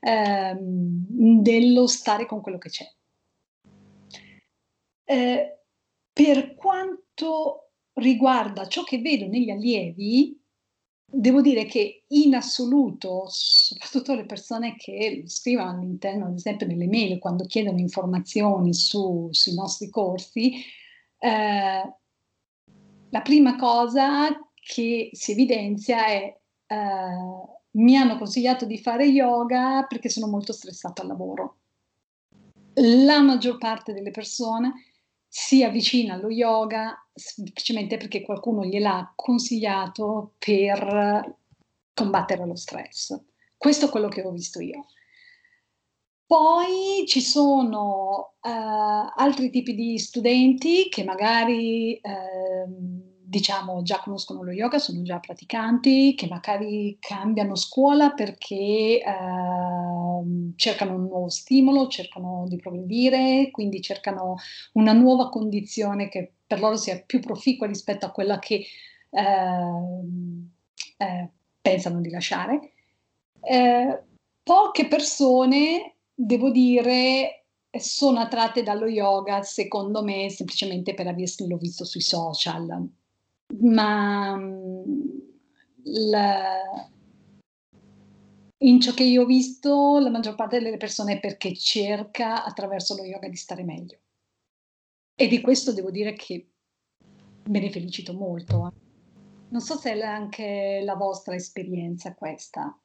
[0.01, 2.91] ehm, dello stare con quello che c'è.
[5.05, 5.59] Eh,
[6.13, 10.39] per quanto riguarda ciò che vedo negli allievi,
[11.11, 17.19] devo dire che in assoluto, soprattutto le persone che scrivono all'interno, ad esempio nelle mail,
[17.19, 20.53] quando chiedono informazioni su, sui nostri corsi,
[21.19, 21.95] eh,
[23.11, 30.09] la prima cosa che si evidenzia è eh, mi hanno consigliato di fare yoga perché
[30.09, 31.57] sono molto stressata al lavoro.
[32.75, 34.85] La maggior parte delle persone
[35.27, 41.37] si avvicina allo yoga semplicemente perché qualcuno gliel'ha consigliato per
[41.93, 43.21] combattere lo stress.
[43.57, 44.87] Questo è quello che ho visto io.
[46.25, 52.98] Poi ci sono uh, altri tipi di studenti che magari uh,
[53.29, 60.95] diciamo già conoscono lo yoga, sono già praticanti, che magari cambiano scuola perché eh, cercano
[60.95, 64.37] un nuovo stimolo, cercano di progredire, quindi cercano
[64.73, 68.65] una nuova condizione che per loro sia più proficua rispetto a quella che
[69.11, 69.25] eh,
[70.97, 71.29] eh,
[71.61, 72.73] pensano di lasciare.
[73.43, 74.03] Eh,
[74.43, 77.45] poche persone, devo dire,
[77.79, 82.97] sono attratte dallo yoga, secondo me, semplicemente per averlo visto sui social
[83.61, 85.19] ma mm,
[85.85, 86.91] la,
[88.59, 92.97] in ciò che io ho visto, la maggior parte delle persone è perché cerca attraverso
[92.97, 93.99] lo yoga di stare meglio.
[95.15, 96.51] E di questo devo dire che
[97.45, 98.73] me ne felicito molto.
[99.51, 102.79] Non so se è anche la vostra esperienza questa.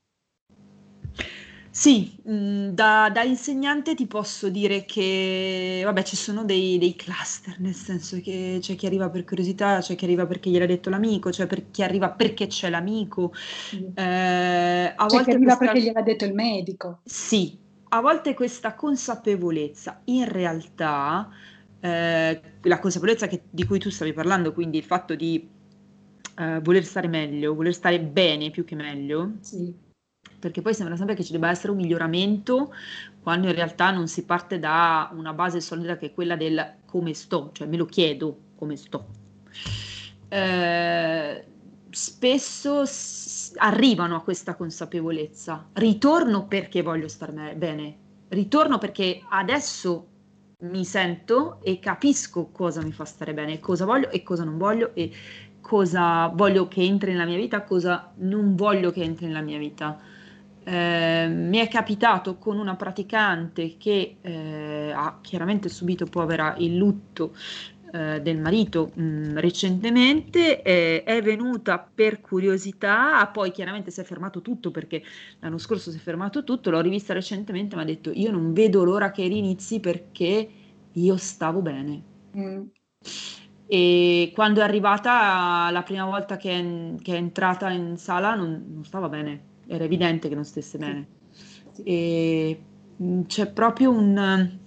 [1.76, 7.60] Sì, mhmm, da da insegnante ti posso dire che, vabbè, ci sono dei dei cluster,
[7.60, 11.32] nel senso che c'è chi arriva per curiosità, c'è chi arriva perché gliel'ha detto l'amico,
[11.32, 13.34] c'è per chi arriva perché c'è l'amico.
[13.96, 17.00] Ehm, a C'è chi arriva questa perché gliel'ha detto il medico.
[17.08, 21.30] Sì, a volte questa consapevolezza in realtà,
[21.80, 25.54] ehm, la consapevolezza che di cui tu stavi parlando, quindi il fatto di,
[26.38, 29.83] ehm, voler stare meglio, voler stare bene più che meglio Sì
[30.44, 32.74] perché poi sembra sempre che ci debba essere un miglioramento
[33.22, 37.14] quando in realtà non si parte da una base solida che è quella del come
[37.14, 39.06] sto, cioè me lo chiedo come sto.
[40.28, 41.46] Eh,
[41.90, 47.96] spesso s- arrivano a questa consapevolezza, ritorno perché voglio stare bene,
[48.28, 50.08] ritorno perché adesso
[50.64, 54.94] mi sento e capisco cosa mi fa stare bene, cosa voglio e cosa non voglio
[54.94, 55.10] e
[55.62, 60.12] cosa voglio che entri nella mia vita, cosa non voglio che entri nella mia vita.
[60.66, 67.34] Eh, mi è capitato con una praticante che eh, ha chiaramente subito povera il lutto
[67.92, 74.42] eh, del marito mh, mm, recentemente, è venuta per curiosità, poi chiaramente si è fermato
[74.42, 75.04] tutto perché
[75.40, 78.84] l'anno scorso si è fermato tutto, l'ho rivista recentemente, mi ha detto io non vedo
[78.84, 80.50] l'ora che rinizi perché
[80.94, 82.04] io stavo bene.
[82.38, 82.62] Mm.
[83.68, 88.66] E quando è arrivata la prima volta che è, che è entrata in sala non,
[88.74, 91.08] non stava bene era evidente che non stesse bene.
[91.84, 92.60] E
[93.02, 94.60] mm, c'è proprio un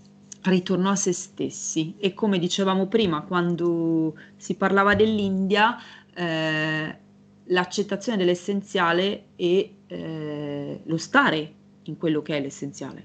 [0.43, 5.77] ritorno a se stessi e come dicevamo prima quando si parlava dell'India
[6.15, 6.99] eh,
[7.45, 13.05] l'accettazione dell'essenziale e eh, lo stare in quello che è l'essenziale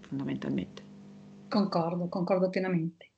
[0.00, 0.82] fondamentalmente
[1.52, 3.11] Concordo, concordo pienamente.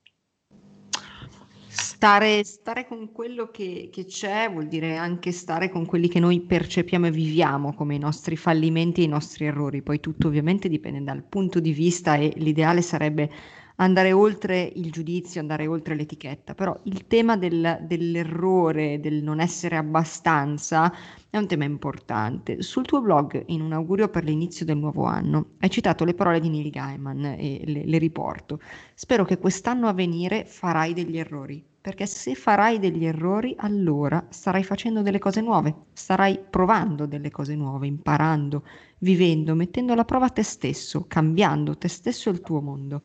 [2.04, 6.42] Stare, stare con quello che, che, c'è vuol dire anche stare con quelli che noi
[6.42, 9.80] percepiamo e viviamo come i nostri fallimenti e i nostri errori.
[9.80, 13.30] Poi tutto ovviamente dipende dal punto di vista e l'ideale sarebbe
[13.76, 19.76] andare oltre il giudizio, andare oltre l'etichetta, però il tema del, dell'errore, del non essere
[19.76, 20.92] abbastanza,
[21.30, 22.60] è un tema importante.
[22.60, 26.40] Sul tuo blog, in un augurio per l'inizio del nuovo anno, hai citato le parole
[26.40, 28.60] di Neil Gaiman e le, le riporto.
[28.92, 34.64] Spero che quest'anno a venire farai degli errori, perché se farai degli errori, allora starai
[34.64, 38.64] facendo delle cose nuove, starai provando delle cose nuove, imparando,
[39.00, 43.04] vivendo, mettendo alla prova te stesso, cambiando te stesso e il tuo mondo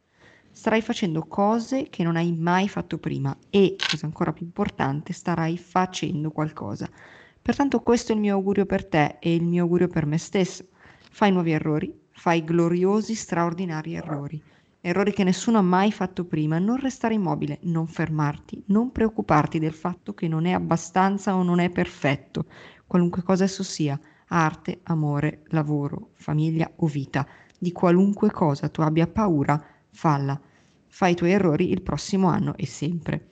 [0.50, 5.58] starai facendo cose che non hai mai fatto prima e, cosa ancora più importante, starai
[5.58, 6.90] facendo qualcosa.
[7.42, 10.66] Pertanto questo è il mio augurio per te e il mio augurio per me stesso.
[11.12, 14.42] Fai nuovi errori, fai gloriosi, straordinari errori.
[14.82, 16.60] Errori che nessuno ha mai fatto prima.
[16.60, 21.60] Non restare immobile, non fermarti, non preoccuparti del fatto che non è abbastanza o non
[21.60, 22.46] è perfetto,
[22.88, 27.28] qualunque cosa esso sia, arte, amore, lavoro, famiglia o vita.
[27.58, 29.62] Di qualunque cosa tu abbia paura,
[29.92, 30.40] falla
[30.90, 33.30] fai i tuoi errori il prossimo anno e sempre.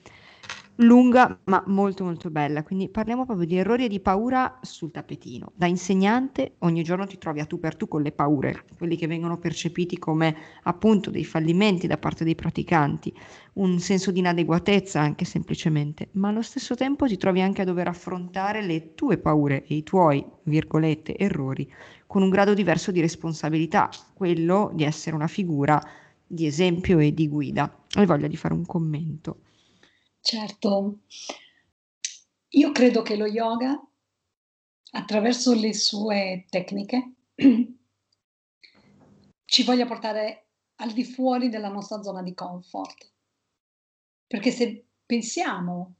[0.80, 5.50] Lunga ma molto molto bella, quindi parliamo proprio di errori e di paura sul tappetino.
[5.56, 9.08] Da insegnante ogni giorno ti trovi a tu per tu con le paure, quelli che
[9.08, 13.12] vengono percepiti come appunto dei fallimenti da parte dei praticanti,
[13.54, 17.88] un senso di inadeguatezza anche semplicemente, ma allo stesso tempo ti trovi anche a dover
[17.88, 21.68] affrontare le tue paure e i tuoi, virgolette, errori
[22.06, 25.82] con un grado diverso di responsabilità, quello di essere una figura
[26.24, 27.84] di esempio e di guida.
[27.94, 29.38] Hai voglia di fare un commento?
[30.20, 30.98] Certo,
[32.48, 33.80] io credo che lo yoga,
[34.92, 37.14] attraverso le sue tecniche,
[39.44, 43.12] ci voglia portare al di fuori della nostra zona di comfort.
[44.26, 45.94] Perché se pensiamo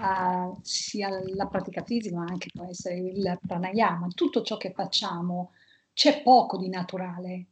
[0.00, 5.52] a, sia alla pratica fisica, ma anche può essere il pranayama, tutto ciò che facciamo,
[5.92, 7.46] c'è poco di naturale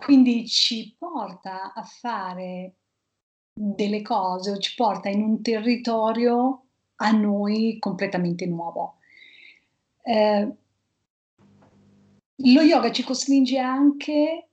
[0.00, 2.76] quindi ci porta a fare
[3.52, 6.64] delle cose o ci porta in un territorio
[6.96, 8.96] a noi completamente nuovo.
[10.02, 10.56] Eh,
[12.42, 14.48] lo yoga ci costringe anche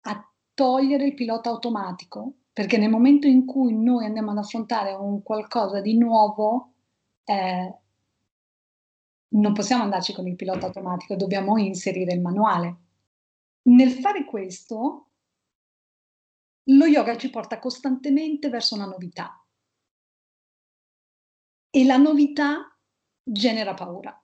[0.00, 5.22] a togliere il pilota automatico, perché nel momento in cui noi andiamo ad affrontare un
[5.22, 6.72] qualcosa di nuovo,
[7.24, 7.74] eh,
[9.30, 12.76] non possiamo andarci con il pilota automatico, dobbiamo inserire il manuale.
[13.62, 15.07] Nel fare questo,
[16.70, 19.42] lo yoga ci porta costantemente verso una novità
[21.70, 22.76] e la novità
[23.22, 24.20] genera paura.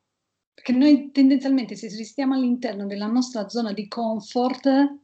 [0.53, 4.99] Perché noi tendenzialmente se restiamo all'interno della nostra zona di comfort,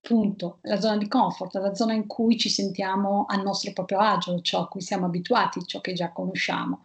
[0.00, 4.40] punto, la zona di comfort, la zona in cui ci sentiamo al nostro proprio agio,
[4.40, 6.82] ciò a cui siamo abituati, ciò che già conosciamo.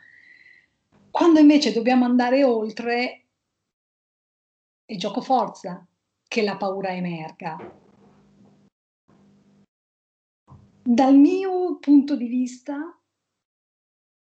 [1.12, 3.26] Quando invece dobbiamo andare oltre,
[4.84, 5.86] è gioco forza,
[6.28, 7.86] che la paura emerga.
[10.90, 12.98] Dal mio punto di vista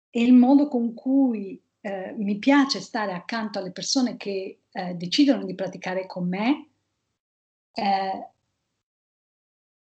[0.10, 5.46] e il modo con cui eh, mi piace stare accanto alle persone che eh, decidono
[5.46, 6.70] di praticare con me,
[7.74, 8.30] eh,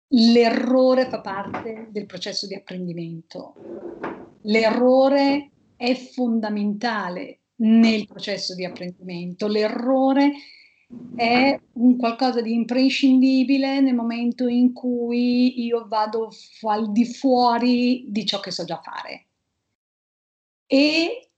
[0.07, 4.39] l'errore fa parte del processo di apprendimento.
[4.45, 9.49] L'errore è fondamentale nel processo di apprendimento.
[9.49, 10.33] L'errore è
[11.75, 16.31] un qualcosa di imprescindibile nel momento in cui io vado
[16.63, 19.27] al di fuori di ciò che so già fare.
[20.67, 21.31] E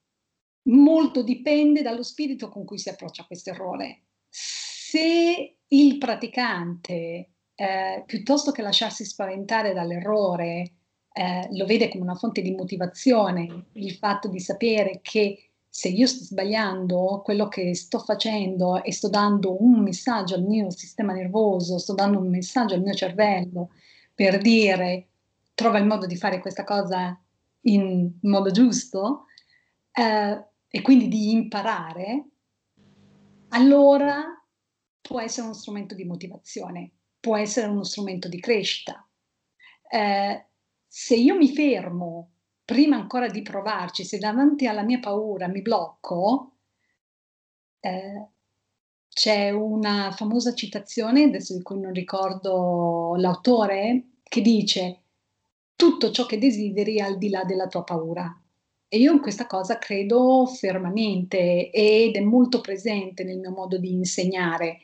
[0.69, 4.05] molto dipende dallo spirito con cui si approccia questo errore.
[4.29, 10.73] Se il praticante, eh, piuttosto che lasciarsi spaventare dall'errore,
[11.13, 15.46] eh, lo vede come una fonte di motivazione, il fatto di sapere che
[15.77, 20.71] se io sto sbagliando quello che sto facendo e sto dando un messaggio al mio
[20.71, 23.73] sistema nervoso, sto dando un messaggio al mio cervello
[24.15, 25.09] per dire
[25.53, 27.23] trova il modo di fare questa cosa
[27.65, 29.27] in modo giusto
[29.93, 32.25] eh, e quindi di imparare,
[33.49, 34.25] allora
[35.03, 39.07] può essere uno strumento di motivazione, può essere uno strumento di crescita.
[39.91, 40.47] Eh,
[40.87, 42.36] se io mi fermo
[42.67, 46.57] prima ancora di provarci, se davanti alla mia paura mi blocco,
[47.79, 48.27] eh,
[49.09, 55.03] c'è una famosa citazione, adesso di cui non ricordo l'autore, che dice
[55.77, 58.43] tutto ciò che desideri al di là della tua paura.
[58.89, 63.93] E io in questa cosa credo fermamente ed è molto presente nel mio modo di
[63.93, 64.81] insegnare.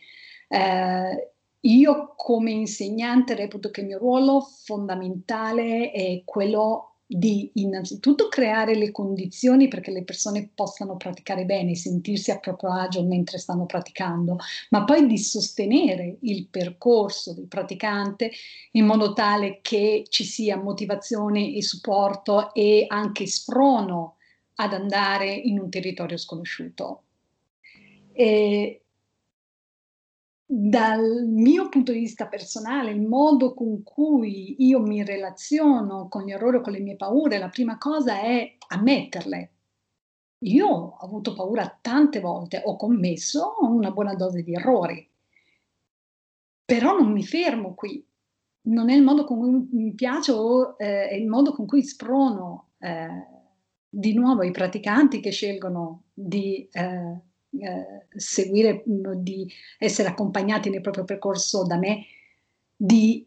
[0.49, 8.75] Eh, io come insegnante reputo che il mio ruolo fondamentale è quello di innanzitutto creare
[8.75, 14.39] le condizioni perché le persone possano praticare bene, sentirsi a proprio agio mentre stanno praticando,
[14.71, 18.31] ma poi di sostenere il percorso del praticante
[18.73, 24.17] in modo tale che ci sia motivazione e supporto e anche sprono
[24.57, 27.03] ad andare in un territorio sconosciuto.
[28.13, 28.82] E
[30.55, 36.31] dal mio punto di vista personale, il modo con cui io mi relaziono con gli
[36.31, 39.51] errori o con le mie paure, la prima cosa è ammetterle.
[40.41, 45.09] Io ho avuto paura tante volte, ho commesso una buona dose di errori,
[46.67, 48.07] però non mi fermo qui.
[48.65, 51.83] Non è il modo con cui mi piace o eh, è il modo con cui
[51.83, 53.27] sprono eh,
[53.89, 57.21] di nuovo i praticanti che scelgono di eh,
[57.59, 62.07] eh, seguire, mm, di essere accompagnati nel proprio percorso da me,
[62.75, 63.27] di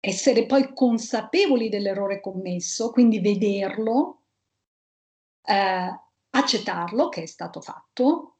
[0.00, 4.22] essere poi consapevoli dell'errore commesso, quindi vederlo,
[5.42, 8.36] eh, accettarlo che è stato fatto,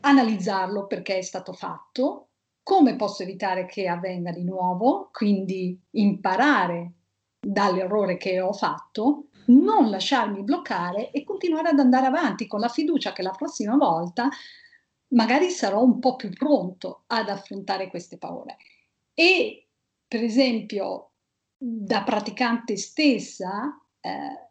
[0.00, 2.28] analizzarlo perché è stato fatto,
[2.62, 6.92] come posso evitare che avvenga di nuovo, quindi imparare
[7.40, 13.12] dall'errore che ho fatto non lasciarmi bloccare e continuare ad andare avanti con la fiducia
[13.12, 14.28] che la prossima volta
[15.08, 18.56] magari sarò un po' più pronto ad affrontare queste paure.
[19.14, 19.68] E
[20.06, 21.10] per esempio,
[21.56, 24.48] da praticante stessa, eh,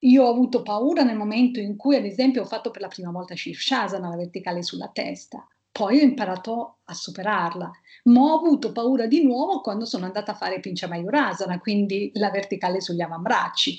[0.00, 3.10] io ho avuto paura nel momento in cui, ad esempio, ho fatto per la prima
[3.10, 5.46] volta Shirshasana, la verticale sulla testa.
[5.76, 7.70] Poi ho imparato a superarla,
[8.04, 12.30] ma ho avuto paura di nuovo quando sono andata a fare Pincha Mayurasana, quindi la
[12.30, 13.78] verticale sugli avambracci.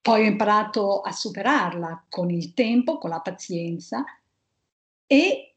[0.00, 4.04] Poi ho imparato a superarla con il tempo, con la pazienza
[5.06, 5.54] e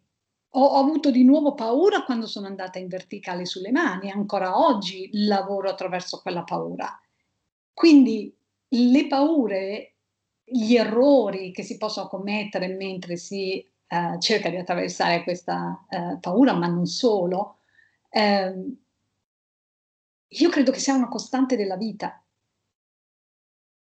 [0.48, 5.10] ho, ho avuto di nuovo paura quando sono andata in verticale sulle mani, ancora oggi
[5.26, 7.02] lavoro attraverso quella paura.
[7.74, 8.32] Quindi
[8.68, 9.96] le paure,
[10.44, 16.54] gli errori che si possono commettere mentre si eh, cerca di attraversare questa eh, paura,
[16.54, 17.58] ma non solo,
[18.10, 18.78] eh,
[20.28, 22.24] io credo che sia una costante della vita.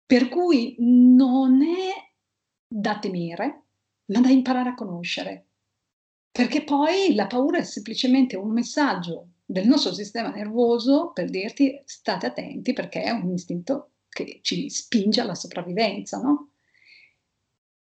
[0.07, 1.93] Per cui non è
[2.67, 3.65] da temere,
[4.07, 5.47] ma da imparare a conoscere.
[6.31, 12.27] Perché poi la paura è semplicemente un messaggio del nostro sistema nervoso per dirti state
[12.27, 16.50] attenti perché è un istinto che ci spinge alla sopravvivenza, no?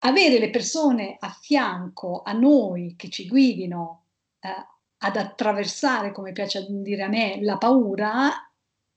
[0.04, 4.06] Avere le persone a fianco a noi che ci guidino
[4.40, 4.48] eh,
[4.98, 8.30] ad attraversare, come piace dire a me, la paura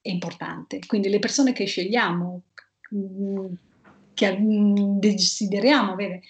[0.01, 0.79] è importante.
[0.85, 2.43] Quindi le persone che scegliamo,
[2.95, 3.53] mm,
[4.13, 6.21] che desideriamo avere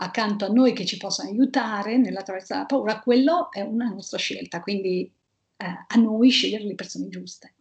[0.00, 4.60] accanto a noi che ci possano aiutare nell'attraversare la paura, quello è una nostra scelta.
[4.60, 5.12] Quindi
[5.56, 7.54] eh, a noi scegliere le persone giuste.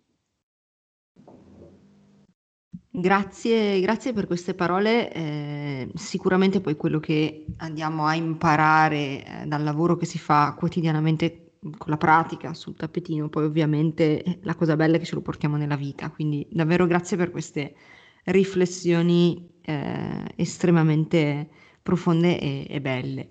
[3.00, 5.14] Grazie, grazie per queste parole.
[5.14, 11.52] Eh, sicuramente poi quello che andiamo a imparare eh, dal lavoro che si fa quotidianamente
[11.60, 15.58] con la pratica sul tappetino, poi ovviamente la cosa bella è che ce lo portiamo
[15.58, 16.10] nella vita.
[16.10, 17.76] Quindi davvero grazie per queste
[18.24, 21.50] riflessioni eh, estremamente
[21.84, 23.28] profonde e, e belle.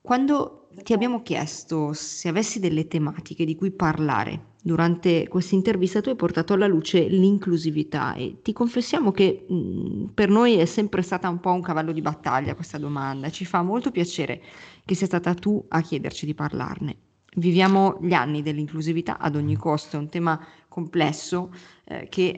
[0.00, 6.08] Quando ti abbiamo chiesto se avessi delle tematiche di cui parlare durante questa intervista tu
[6.08, 11.28] hai portato alla luce l'inclusività e ti confessiamo che mh, per noi è sempre stata
[11.28, 13.30] un po' un cavallo di battaglia questa domanda.
[13.30, 14.42] Ci fa molto piacere
[14.84, 16.96] che sia stata tu a chiederci di parlarne.
[17.36, 21.52] Viviamo gli anni dell'inclusività ad ogni costo, è un tema complesso
[21.84, 22.34] eh, che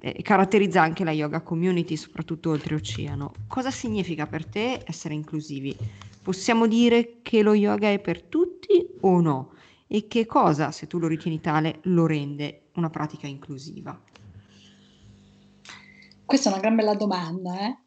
[0.00, 3.32] eh, caratterizza anche la yoga community, soprattutto oltreoceano.
[3.46, 5.76] Cosa significa per te essere inclusivi?
[6.24, 9.52] Possiamo dire che lo yoga è per tutti o no?
[9.86, 14.02] e che cosa, se tu lo ritieni tale, lo rende una pratica inclusiva?
[16.24, 17.60] Questa è una gran bella domanda.
[17.60, 17.78] Eh?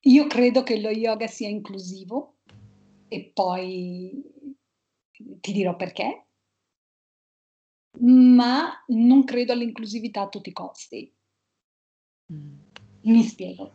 [0.00, 2.40] Io credo che lo yoga sia inclusivo
[3.08, 4.22] e poi
[5.40, 6.26] ti dirò perché,
[8.00, 11.10] ma non credo all'inclusività a tutti i costi.
[12.32, 12.58] Mm.
[13.02, 13.72] Mi spiego.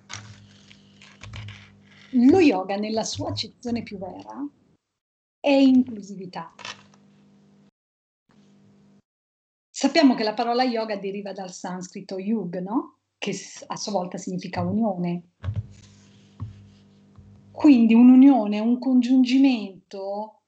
[2.14, 4.48] Lo yoga nella sua accezione più vera
[5.40, 6.54] è inclusività.
[9.70, 12.98] Sappiamo che la parola yoga deriva dal sanscrito yug, no?
[13.20, 13.36] che
[13.68, 15.34] a sua volta significa unione.
[17.52, 20.42] Quindi un'unione, un congiungimento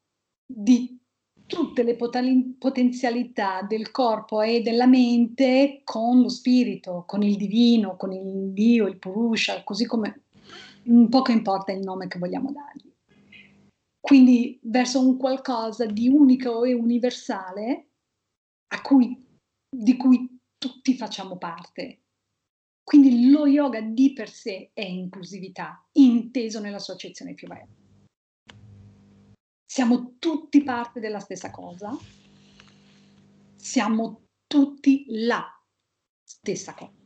[0.45, 0.99] di
[1.45, 8.13] tutte le potenzialità del corpo e della mente con lo spirito, con il divino, con
[8.13, 10.20] il Dio, il Purusha, così come
[11.09, 12.89] poco importa il nome che vogliamo dargli.
[13.99, 17.91] quindi verso un qualcosa di unico e universale
[18.81, 19.25] cui,
[19.69, 21.99] di cui tutti facciamo parte.
[22.83, 27.67] Quindi lo yoga di per sé è inclusività, inteso nella sua accezione più bella.
[29.65, 31.97] Siamo tutti parte della stessa cosa,
[33.55, 35.45] siamo tutti la
[36.21, 37.00] stessa cosa.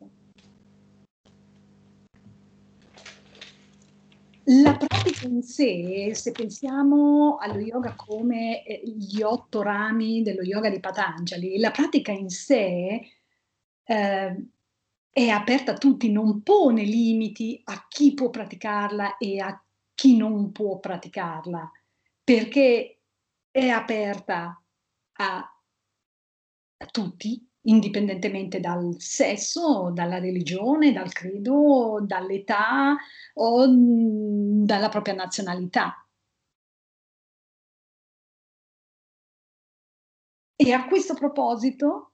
[4.48, 10.70] La pratica in sé, se pensiamo allo yoga come eh, gli otto rami dello yoga
[10.70, 13.10] di Patanjali, la pratica in sé
[13.84, 14.46] eh,
[15.10, 19.60] è aperta a tutti, non pone limiti a chi può praticarla e a
[19.96, 21.72] chi non può praticarla,
[22.24, 23.00] perché
[23.50, 24.62] è aperta
[25.14, 32.96] a, a tutti, indipendentemente dal sesso, dalla religione, dal credo, dall'età
[33.36, 36.00] o mm, dalla propria nazionalità.
[40.58, 42.14] E a questo proposito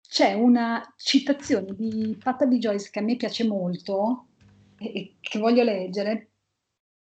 [0.00, 4.28] c'è una citazione di Pattabi Joyce che a me piace molto
[4.78, 6.30] e che voglio leggere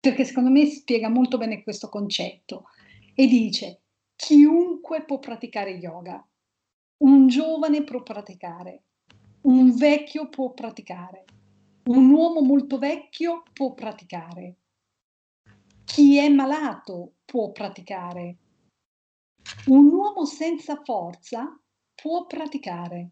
[0.01, 2.64] perché secondo me spiega molto bene questo concetto
[3.14, 3.82] e dice
[4.16, 6.26] chiunque può praticare yoga
[6.99, 8.82] un giovane può praticare,
[9.42, 11.24] un vecchio può praticare,
[11.84, 14.57] un uomo molto vecchio può praticare,
[15.84, 18.38] chi è malato può praticare,
[19.66, 21.61] un uomo senza forza
[21.94, 23.11] può praticare,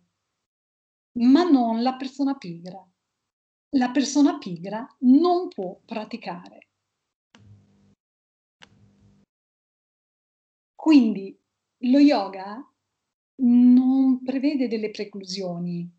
[1.19, 2.85] ma non la persona pigra.
[3.77, 6.69] La persona pigra non può praticare.
[10.75, 11.37] Quindi
[11.79, 12.74] lo yoga
[13.37, 15.91] non prevede delle preclusioni.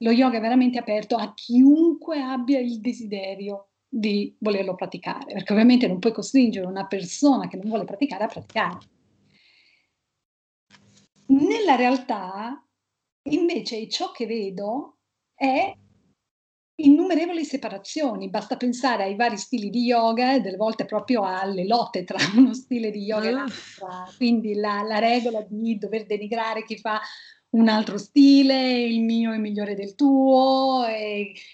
[0.00, 5.88] Lo yoga è veramente aperto a chiunque abbia il desiderio di volerlo praticare, perché ovviamente
[5.88, 8.78] non puoi costringere una persona che non vuole praticare a praticare.
[11.26, 12.64] Nella realtà,
[13.24, 14.98] invece, ciò che vedo
[15.34, 15.74] è
[16.80, 22.04] innumerevoli separazioni, basta pensare ai vari stili di yoga e delle volte proprio alle lotte
[22.04, 26.76] tra uno stile di yoga e l'altro, quindi la, la regola di dover denigrare chi
[26.78, 27.00] fa
[27.50, 30.84] un altro stile, il mio è migliore del tuo,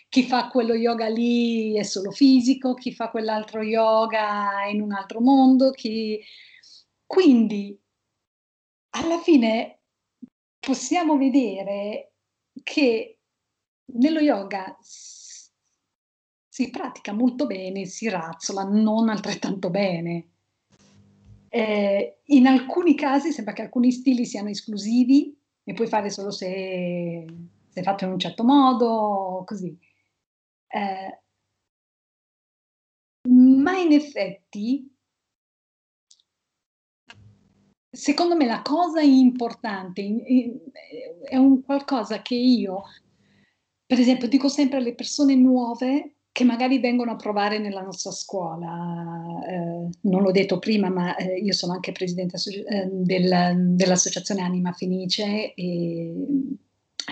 [0.08, 4.92] chi fa quello yoga lì è solo fisico, chi fa quell'altro yoga è in un
[4.92, 6.20] altro mondo, chi...
[7.06, 7.80] quindi
[8.96, 9.82] alla fine
[10.58, 12.14] possiamo vedere
[12.62, 13.20] che
[13.86, 20.28] nello yoga si pratica molto bene, si razzola, non altrettanto bene.
[21.48, 27.24] Eh, in alcuni casi sembra che alcuni stili siano esclusivi e puoi fare solo se,
[27.68, 29.76] se fatto in un certo modo, così.
[30.68, 31.22] Eh,
[33.28, 34.92] ma in effetti,
[37.90, 40.02] secondo me la cosa importante
[41.22, 42.82] è un qualcosa che io,
[43.86, 48.66] per esempio, dico sempre alle persone nuove che magari vengono a provare nella nostra scuola.
[49.46, 54.72] Eh, non l'ho detto prima, ma eh, io sono anche presidente eh, del, dell'associazione Anima
[54.72, 56.12] Fenice e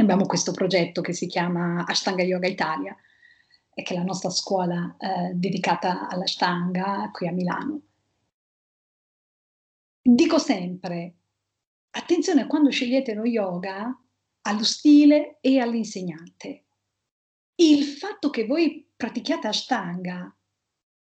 [0.00, 2.96] abbiamo questo progetto che si chiama Ashtanga Yoga Italia,
[3.72, 7.80] che è la nostra scuola eh, dedicata all'Ashtanga qui a Milano.
[10.02, 11.14] Dico sempre,
[11.90, 13.96] attenzione quando scegliete lo yoga
[14.42, 16.64] allo stile e all'insegnante.
[17.56, 20.34] Il fatto che voi pratichiate Ashtanga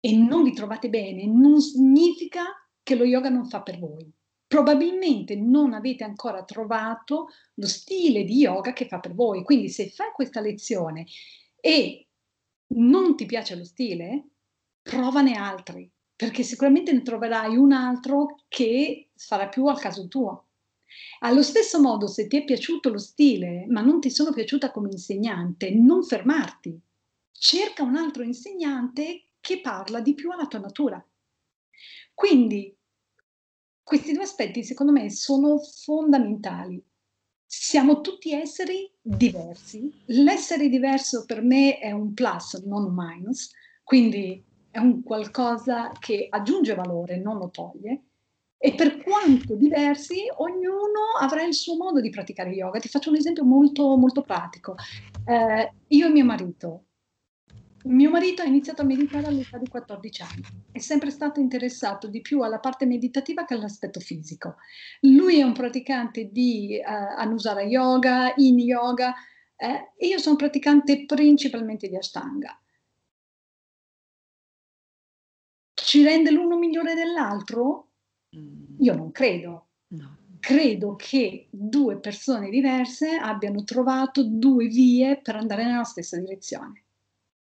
[0.01, 2.45] e non vi trovate bene, non significa
[2.83, 4.13] che lo yoga non fa per voi.
[4.47, 9.43] Probabilmente non avete ancora trovato lo stile di yoga che fa per voi.
[9.43, 11.07] Quindi se fai questa lezione
[11.61, 12.07] e
[12.75, 14.29] non ti piace lo stile,
[14.83, 20.49] provane altri, perché sicuramente ne troverai un altro che farà più al caso tuo.
[21.21, 24.91] Allo stesso modo, se ti è piaciuto lo stile, ma non ti sono piaciuta come
[24.91, 26.81] insegnante, non fermarti,
[27.33, 31.05] cerca un altro insegnante che parla di più alla tua natura.
[32.15, 32.75] Quindi
[33.83, 36.83] questi due aspetti secondo me sono fondamentali.
[37.45, 39.93] Siamo tutti esseri diversi.
[40.07, 46.27] L'essere diverso per me è un plus, non un minus, quindi è un qualcosa che
[46.31, 48.05] aggiunge valore, non lo toglie.
[48.65, 52.79] E per quanto diversi, ognuno avrà il suo modo di praticare yoga.
[52.79, 54.75] Ti faccio un esempio molto, molto pratico.
[55.27, 56.85] Eh, io e mio marito
[57.85, 60.43] mio marito ha iniziato a meditare all'età di 14 anni,
[60.73, 64.57] è sempre stato interessato di più alla parte meditativa che all'aspetto fisico.
[65.01, 69.13] Lui è un praticante di uh, Anusara Yoga, In Yoga,
[69.57, 72.59] eh, io sono praticante principalmente di Ashtanga.
[75.75, 77.91] ci rende l'uno migliore dell'altro?
[78.79, 79.69] Io non credo.
[79.89, 80.17] No.
[80.41, 86.85] Credo che due persone diverse abbiano trovato due vie per andare nella stessa direzione.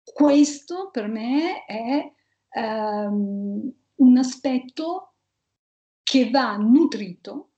[0.03, 2.11] Questo per me è
[2.59, 5.13] um, un aspetto
[6.01, 7.51] che va nutrito,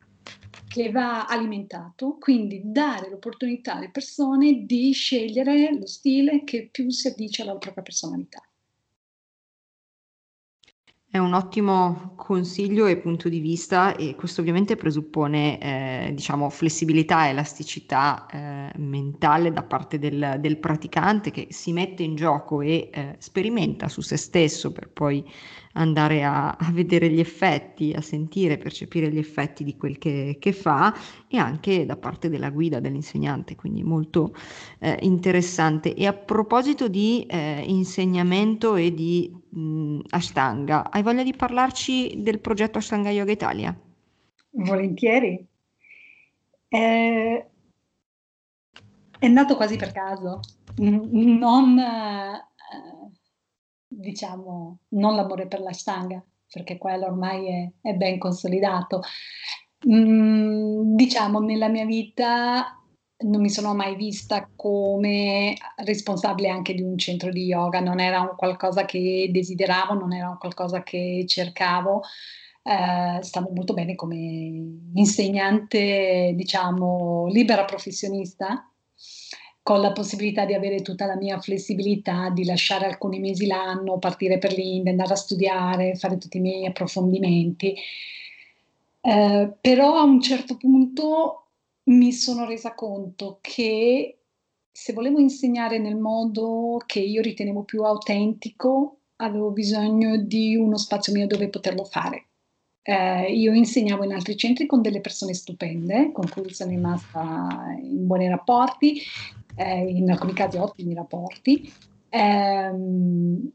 [0.68, 7.08] che va alimentato, quindi dare l'opportunità alle persone di scegliere lo stile che più si
[7.08, 8.42] addice alla propria personalità.
[11.12, 17.26] È un ottimo consiglio e punto di vista e questo ovviamente presuppone eh, diciamo, flessibilità
[17.26, 22.92] e elasticità eh, mentale da parte del, del, praticante che si mette in gioco e
[22.94, 25.28] eh, sperimenta su se stesso per poi
[25.80, 30.52] andare a, a, vedere gli effetti, a sentire, percepire gli effetti di quel che, che
[30.52, 30.94] fa
[31.28, 34.34] e anche da parte della guida dell'insegnante, quindi molto
[34.80, 35.96] eh, interessante.
[35.96, 42.40] E a proposito di eh, insegnamento e di mh, Ashtanga, hai voglia di parlarci del
[42.40, 43.78] progetto Ashtanga Yoga Italia?
[44.52, 45.48] Volentieri.
[46.68, 47.46] Eh,
[49.18, 50.40] è nato quasi per caso,
[50.78, 52.48] non eh,
[53.90, 59.02] diciamo, non l'amore per la stanga, perché quello ormai è, è ben consolidato.
[59.88, 62.74] Mm, diciamo, nella mia vita
[63.22, 68.22] non mi sono mai vista come responsabile anche di un centro di yoga, non era
[68.22, 72.02] un qualcosa che desideravo, non era un qualcosa che cercavo.
[72.62, 74.16] Eh, stavo molto bene come
[74.94, 78.69] insegnante, diciamo, libera professionista
[79.70, 84.40] con la possibilità di avere tutta la mia flessibilità, di lasciare alcuni mesi l'anno, partire
[84.40, 87.76] per l'India, andare a studiare, fare tutti i miei approfondimenti.
[89.00, 91.50] Eh, però a un certo punto
[91.84, 94.18] mi sono resa conto che
[94.72, 101.14] se volevo insegnare nel modo che io ritenevo più autentico, avevo bisogno di uno spazio
[101.14, 102.24] mio dove poterlo fare.
[102.82, 108.08] Eh, io insegnavo in altri centri con delle persone stupende, con cui sono rimasta in
[108.08, 109.00] buoni rapporti,
[109.60, 111.72] eh, in alcuni casi ottimi rapporti,
[112.08, 113.52] ehm,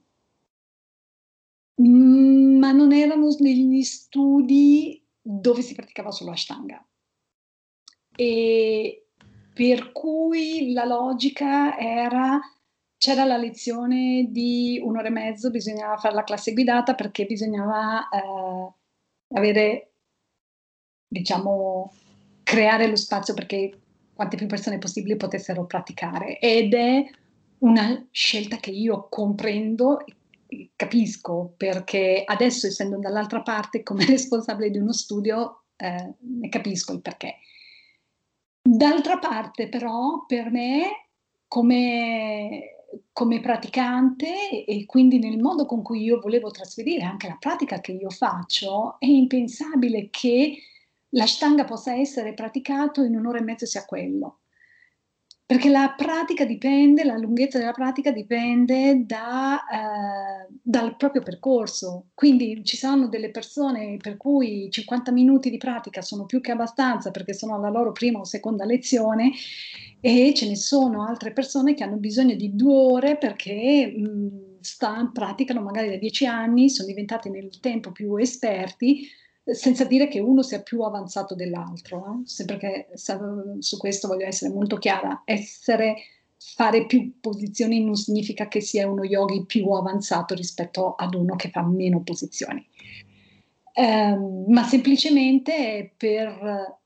[1.77, 6.87] ma non erano degli studi dove si praticava solo Ashtanga.
[8.17, 9.07] E
[9.55, 12.39] per cui la logica era
[12.99, 18.73] c'era la lezione di un'ora e mezzo, bisognava fare la classe guidata perché bisognava eh,
[19.35, 19.93] avere,
[21.09, 21.93] diciamo,
[22.43, 23.84] creare lo spazio perché
[24.15, 27.05] quante più persone possibili potessero praticare ed è
[27.59, 30.05] una scelta che io comprendo
[30.47, 36.93] e capisco perché adesso essendo dall'altra parte come responsabile di uno studio eh, ne capisco
[36.93, 37.37] il perché.
[38.63, 41.09] D'altra parte però per me
[41.49, 47.81] come, come praticante e quindi nel modo con cui io volevo trasferire anche la pratica
[47.81, 50.59] che io faccio è impensabile che
[51.15, 54.41] l'ashtanga possa essere praticato in un'ora e mezzo sia quello.
[55.47, 62.07] Perché la pratica dipende, la lunghezza della pratica dipende da, eh, dal proprio percorso.
[62.15, 67.11] Quindi ci saranno delle persone per cui 50 minuti di pratica sono più che abbastanza
[67.11, 69.33] perché sono alla loro prima o seconda lezione
[70.01, 75.11] e ce ne sono altre persone che hanno bisogno di due ore perché mh, sta,
[75.13, 79.07] praticano magari da dieci anni, sono diventati nel tempo più esperti
[79.45, 82.27] senza dire che uno sia più avanzato dell'altro, eh?
[82.27, 82.89] sempre che
[83.59, 85.97] su questo voglio essere molto chiara, essere,
[86.39, 91.51] fare più posizioni non significa che sia uno yogi più avanzato rispetto ad uno che
[91.51, 92.67] fa meno posizioni,
[93.75, 94.19] eh,
[94.49, 96.83] ma semplicemente per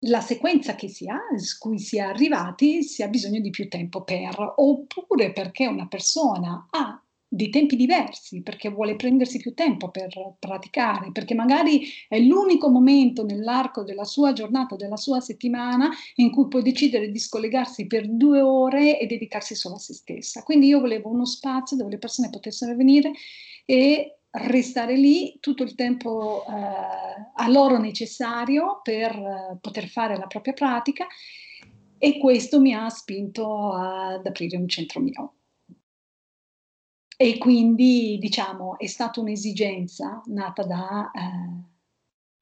[0.00, 3.68] la sequenza che si ha, su cui si è arrivati, si ha bisogno di più
[3.68, 7.00] tempo per, oppure perché una persona ha
[7.36, 13.24] di tempi diversi, perché vuole prendersi più tempo per praticare, perché magari è l'unico momento
[13.24, 18.40] nell'arco della sua giornata, della sua settimana, in cui può decidere di scollegarsi per due
[18.40, 20.42] ore e dedicarsi solo a se stessa.
[20.42, 23.12] Quindi io volevo uno spazio dove le persone potessero venire
[23.66, 26.52] e restare lì tutto il tempo eh,
[27.34, 31.06] a loro necessario per eh, poter fare la propria pratica
[31.98, 35.32] e questo mi ha spinto ad aprire un centro mio.
[37.18, 41.64] E quindi, diciamo, è stata un'esigenza nata da, eh,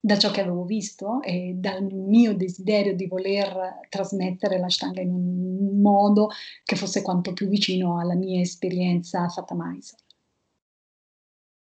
[0.01, 5.11] da ciò che avevo visto e dal mio desiderio di voler trasmettere la Stanga in
[5.11, 6.31] un modo
[6.65, 10.03] che fosse quanto più vicino alla mia esperienza fatta a Mysore.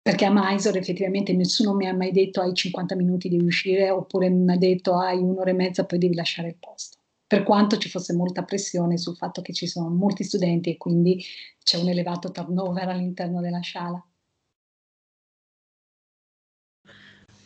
[0.03, 4.29] Perché a Mysore effettivamente nessuno mi ha mai detto hai 50 minuti devi uscire oppure
[4.29, 7.00] mi ha detto hai un'ora e mezza poi devi lasciare il posto
[7.31, 11.23] per quanto ci fosse molta pressione sul fatto che ci sono molti studenti e quindi
[11.63, 14.05] c'è un elevato turnover all'interno della sala.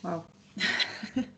[0.00, 0.24] wow.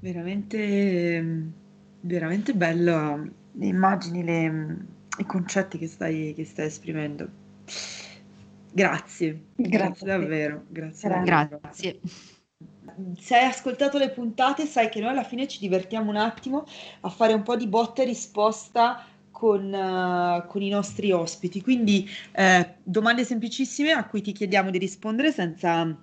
[0.00, 1.52] veramente,
[2.00, 4.76] veramente bello le immagini, le,
[5.18, 7.28] i concetti che stai, che stai esprimendo.
[8.72, 11.08] Grazie, grazie, grazie davvero, grazie.
[11.08, 11.60] Davvero.
[11.60, 12.00] Grazie.
[13.18, 16.66] Se hai ascoltato le puntate, sai che noi alla fine ci divertiamo un attimo
[17.00, 21.60] a fare un po' di botta e risposta con, uh, con i nostri ospiti.
[21.60, 25.96] Quindi eh, domande semplicissime a cui ti chiediamo di rispondere senza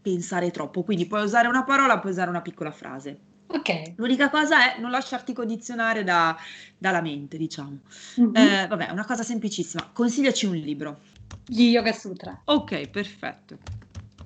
[0.00, 0.82] pensare troppo.
[0.82, 3.18] Quindi puoi usare una parola, puoi usare una piccola frase.
[3.48, 3.94] Ok.
[3.96, 6.36] L'unica cosa è non lasciarti condizionare da,
[6.78, 7.80] dalla mente, diciamo.
[8.20, 8.36] Mm-hmm.
[8.36, 9.90] Eh, vabbè, una cosa semplicissima.
[9.92, 11.00] Consigliaci un libro.
[11.44, 12.40] Gli Yoga Sutra.
[12.44, 13.58] Ok, perfetto.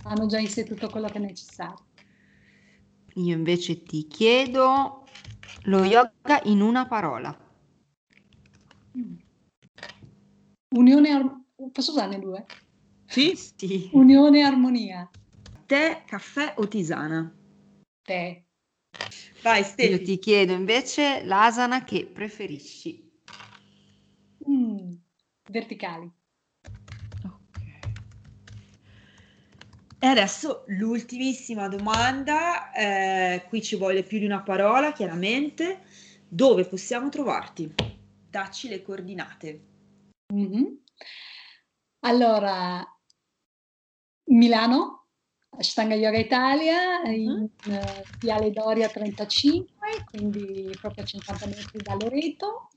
[0.07, 1.87] Hanno già in sé tutto quello che è necessario.
[3.15, 5.07] Io invece ti chiedo
[5.65, 7.35] lo yoga in una parola.
[8.99, 9.17] Mm.
[10.75, 11.41] Unione, ar-
[11.73, 12.45] posso usarne due?
[13.07, 13.89] Sì, sì.
[13.93, 15.11] Unione e armonia.
[15.67, 17.33] Tè, caffè o tisana?
[18.03, 18.45] Tè.
[19.43, 19.91] Vai, Stefi.
[19.91, 23.11] Io ti chiedo invece l'asana che preferisci.
[24.49, 24.93] Mm,
[25.51, 26.11] verticali.
[30.05, 35.81] E adesso l'ultimissima domanda, eh, qui ci vuole più di una parola, chiaramente.
[36.29, 37.75] Dove possiamo trovarti?
[38.29, 39.61] Dacci le coordinate.
[40.31, 40.65] Mm-hmm.
[42.01, 42.87] Allora,
[44.25, 45.07] Milano,
[45.57, 52.69] Ashtanga Yoga Italia, in uh, Viale Doria 35, quindi proprio a 50 metri da Loreto.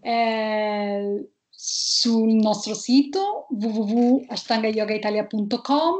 [0.00, 1.30] Eh,
[1.68, 5.94] sul nostro sito www.ashtangayogaitalia.com,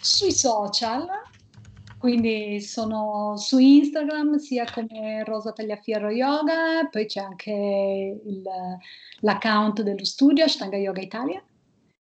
[0.00, 1.06] sui social,
[1.96, 8.42] quindi sono su Instagram sia come Rosa Tagliafiero Yoga, poi c'è anche il,
[9.20, 11.40] l'account dello studio Ashtanga Yoga Italia,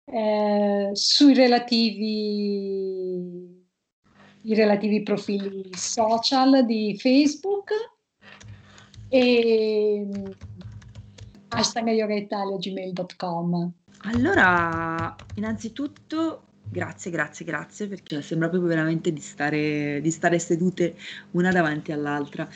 [0.06, 2.06] eh, sui relativi,
[4.44, 7.72] i relativi profili social di Facebook
[9.10, 10.08] e
[11.52, 13.72] hashtag yogaitalia.gmail.com
[14.04, 20.96] Allora, innanzitutto grazie, grazie, grazie perché sembra proprio veramente di stare, di stare sedute
[21.32, 22.48] una davanti all'altra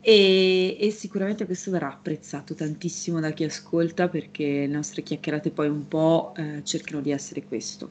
[0.00, 5.68] e, e, sicuramente questo verrà apprezzato tantissimo da chi ascolta perché le nostre chiacchierate poi
[5.68, 7.90] un po' eh, cercano di essere questo.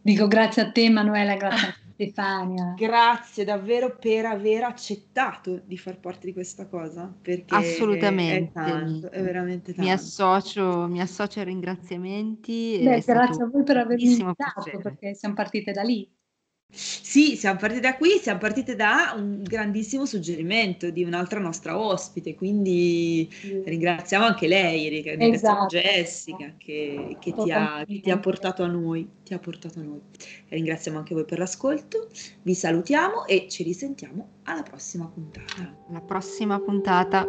[0.00, 1.78] Dico grazie a te Manuela, grazie a te.
[1.96, 2.74] Stefania.
[2.76, 8.50] Grazie davvero per aver accettato di far parte di questa cosa, perché Assolutamente.
[8.50, 9.80] È, tanto, è veramente tanto.
[9.80, 12.80] Mi associo, mi associo ai ringraziamenti.
[12.82, 14.82] Beh, grazie a voi per avermi invitato, piacere.
[14.82, 16.06] perché siamo partite da lì.
[17.16, 22.34] Sì, siamo partite da qui, siamo partite da un grandissimo suggerimento di un'altra nostra ospite,
[22.34, 23.62] quindi sì.
[23.64, 25.78] ringraziamo anche lei, ringraziamo esatto.
[25.78, 29.82] Jessica che, che, ti ha, che, ti ha, portato a noi, ti ha portato a
[29.82, 30.00] noi.
[30.48, 32.08] ringraziamo anche voi per l'ascolto,
[32.42, 35.74] vi salutiamo e ci risentiamo alla prossima puntata.
[35.88, 37.26] Alla prossima puntata.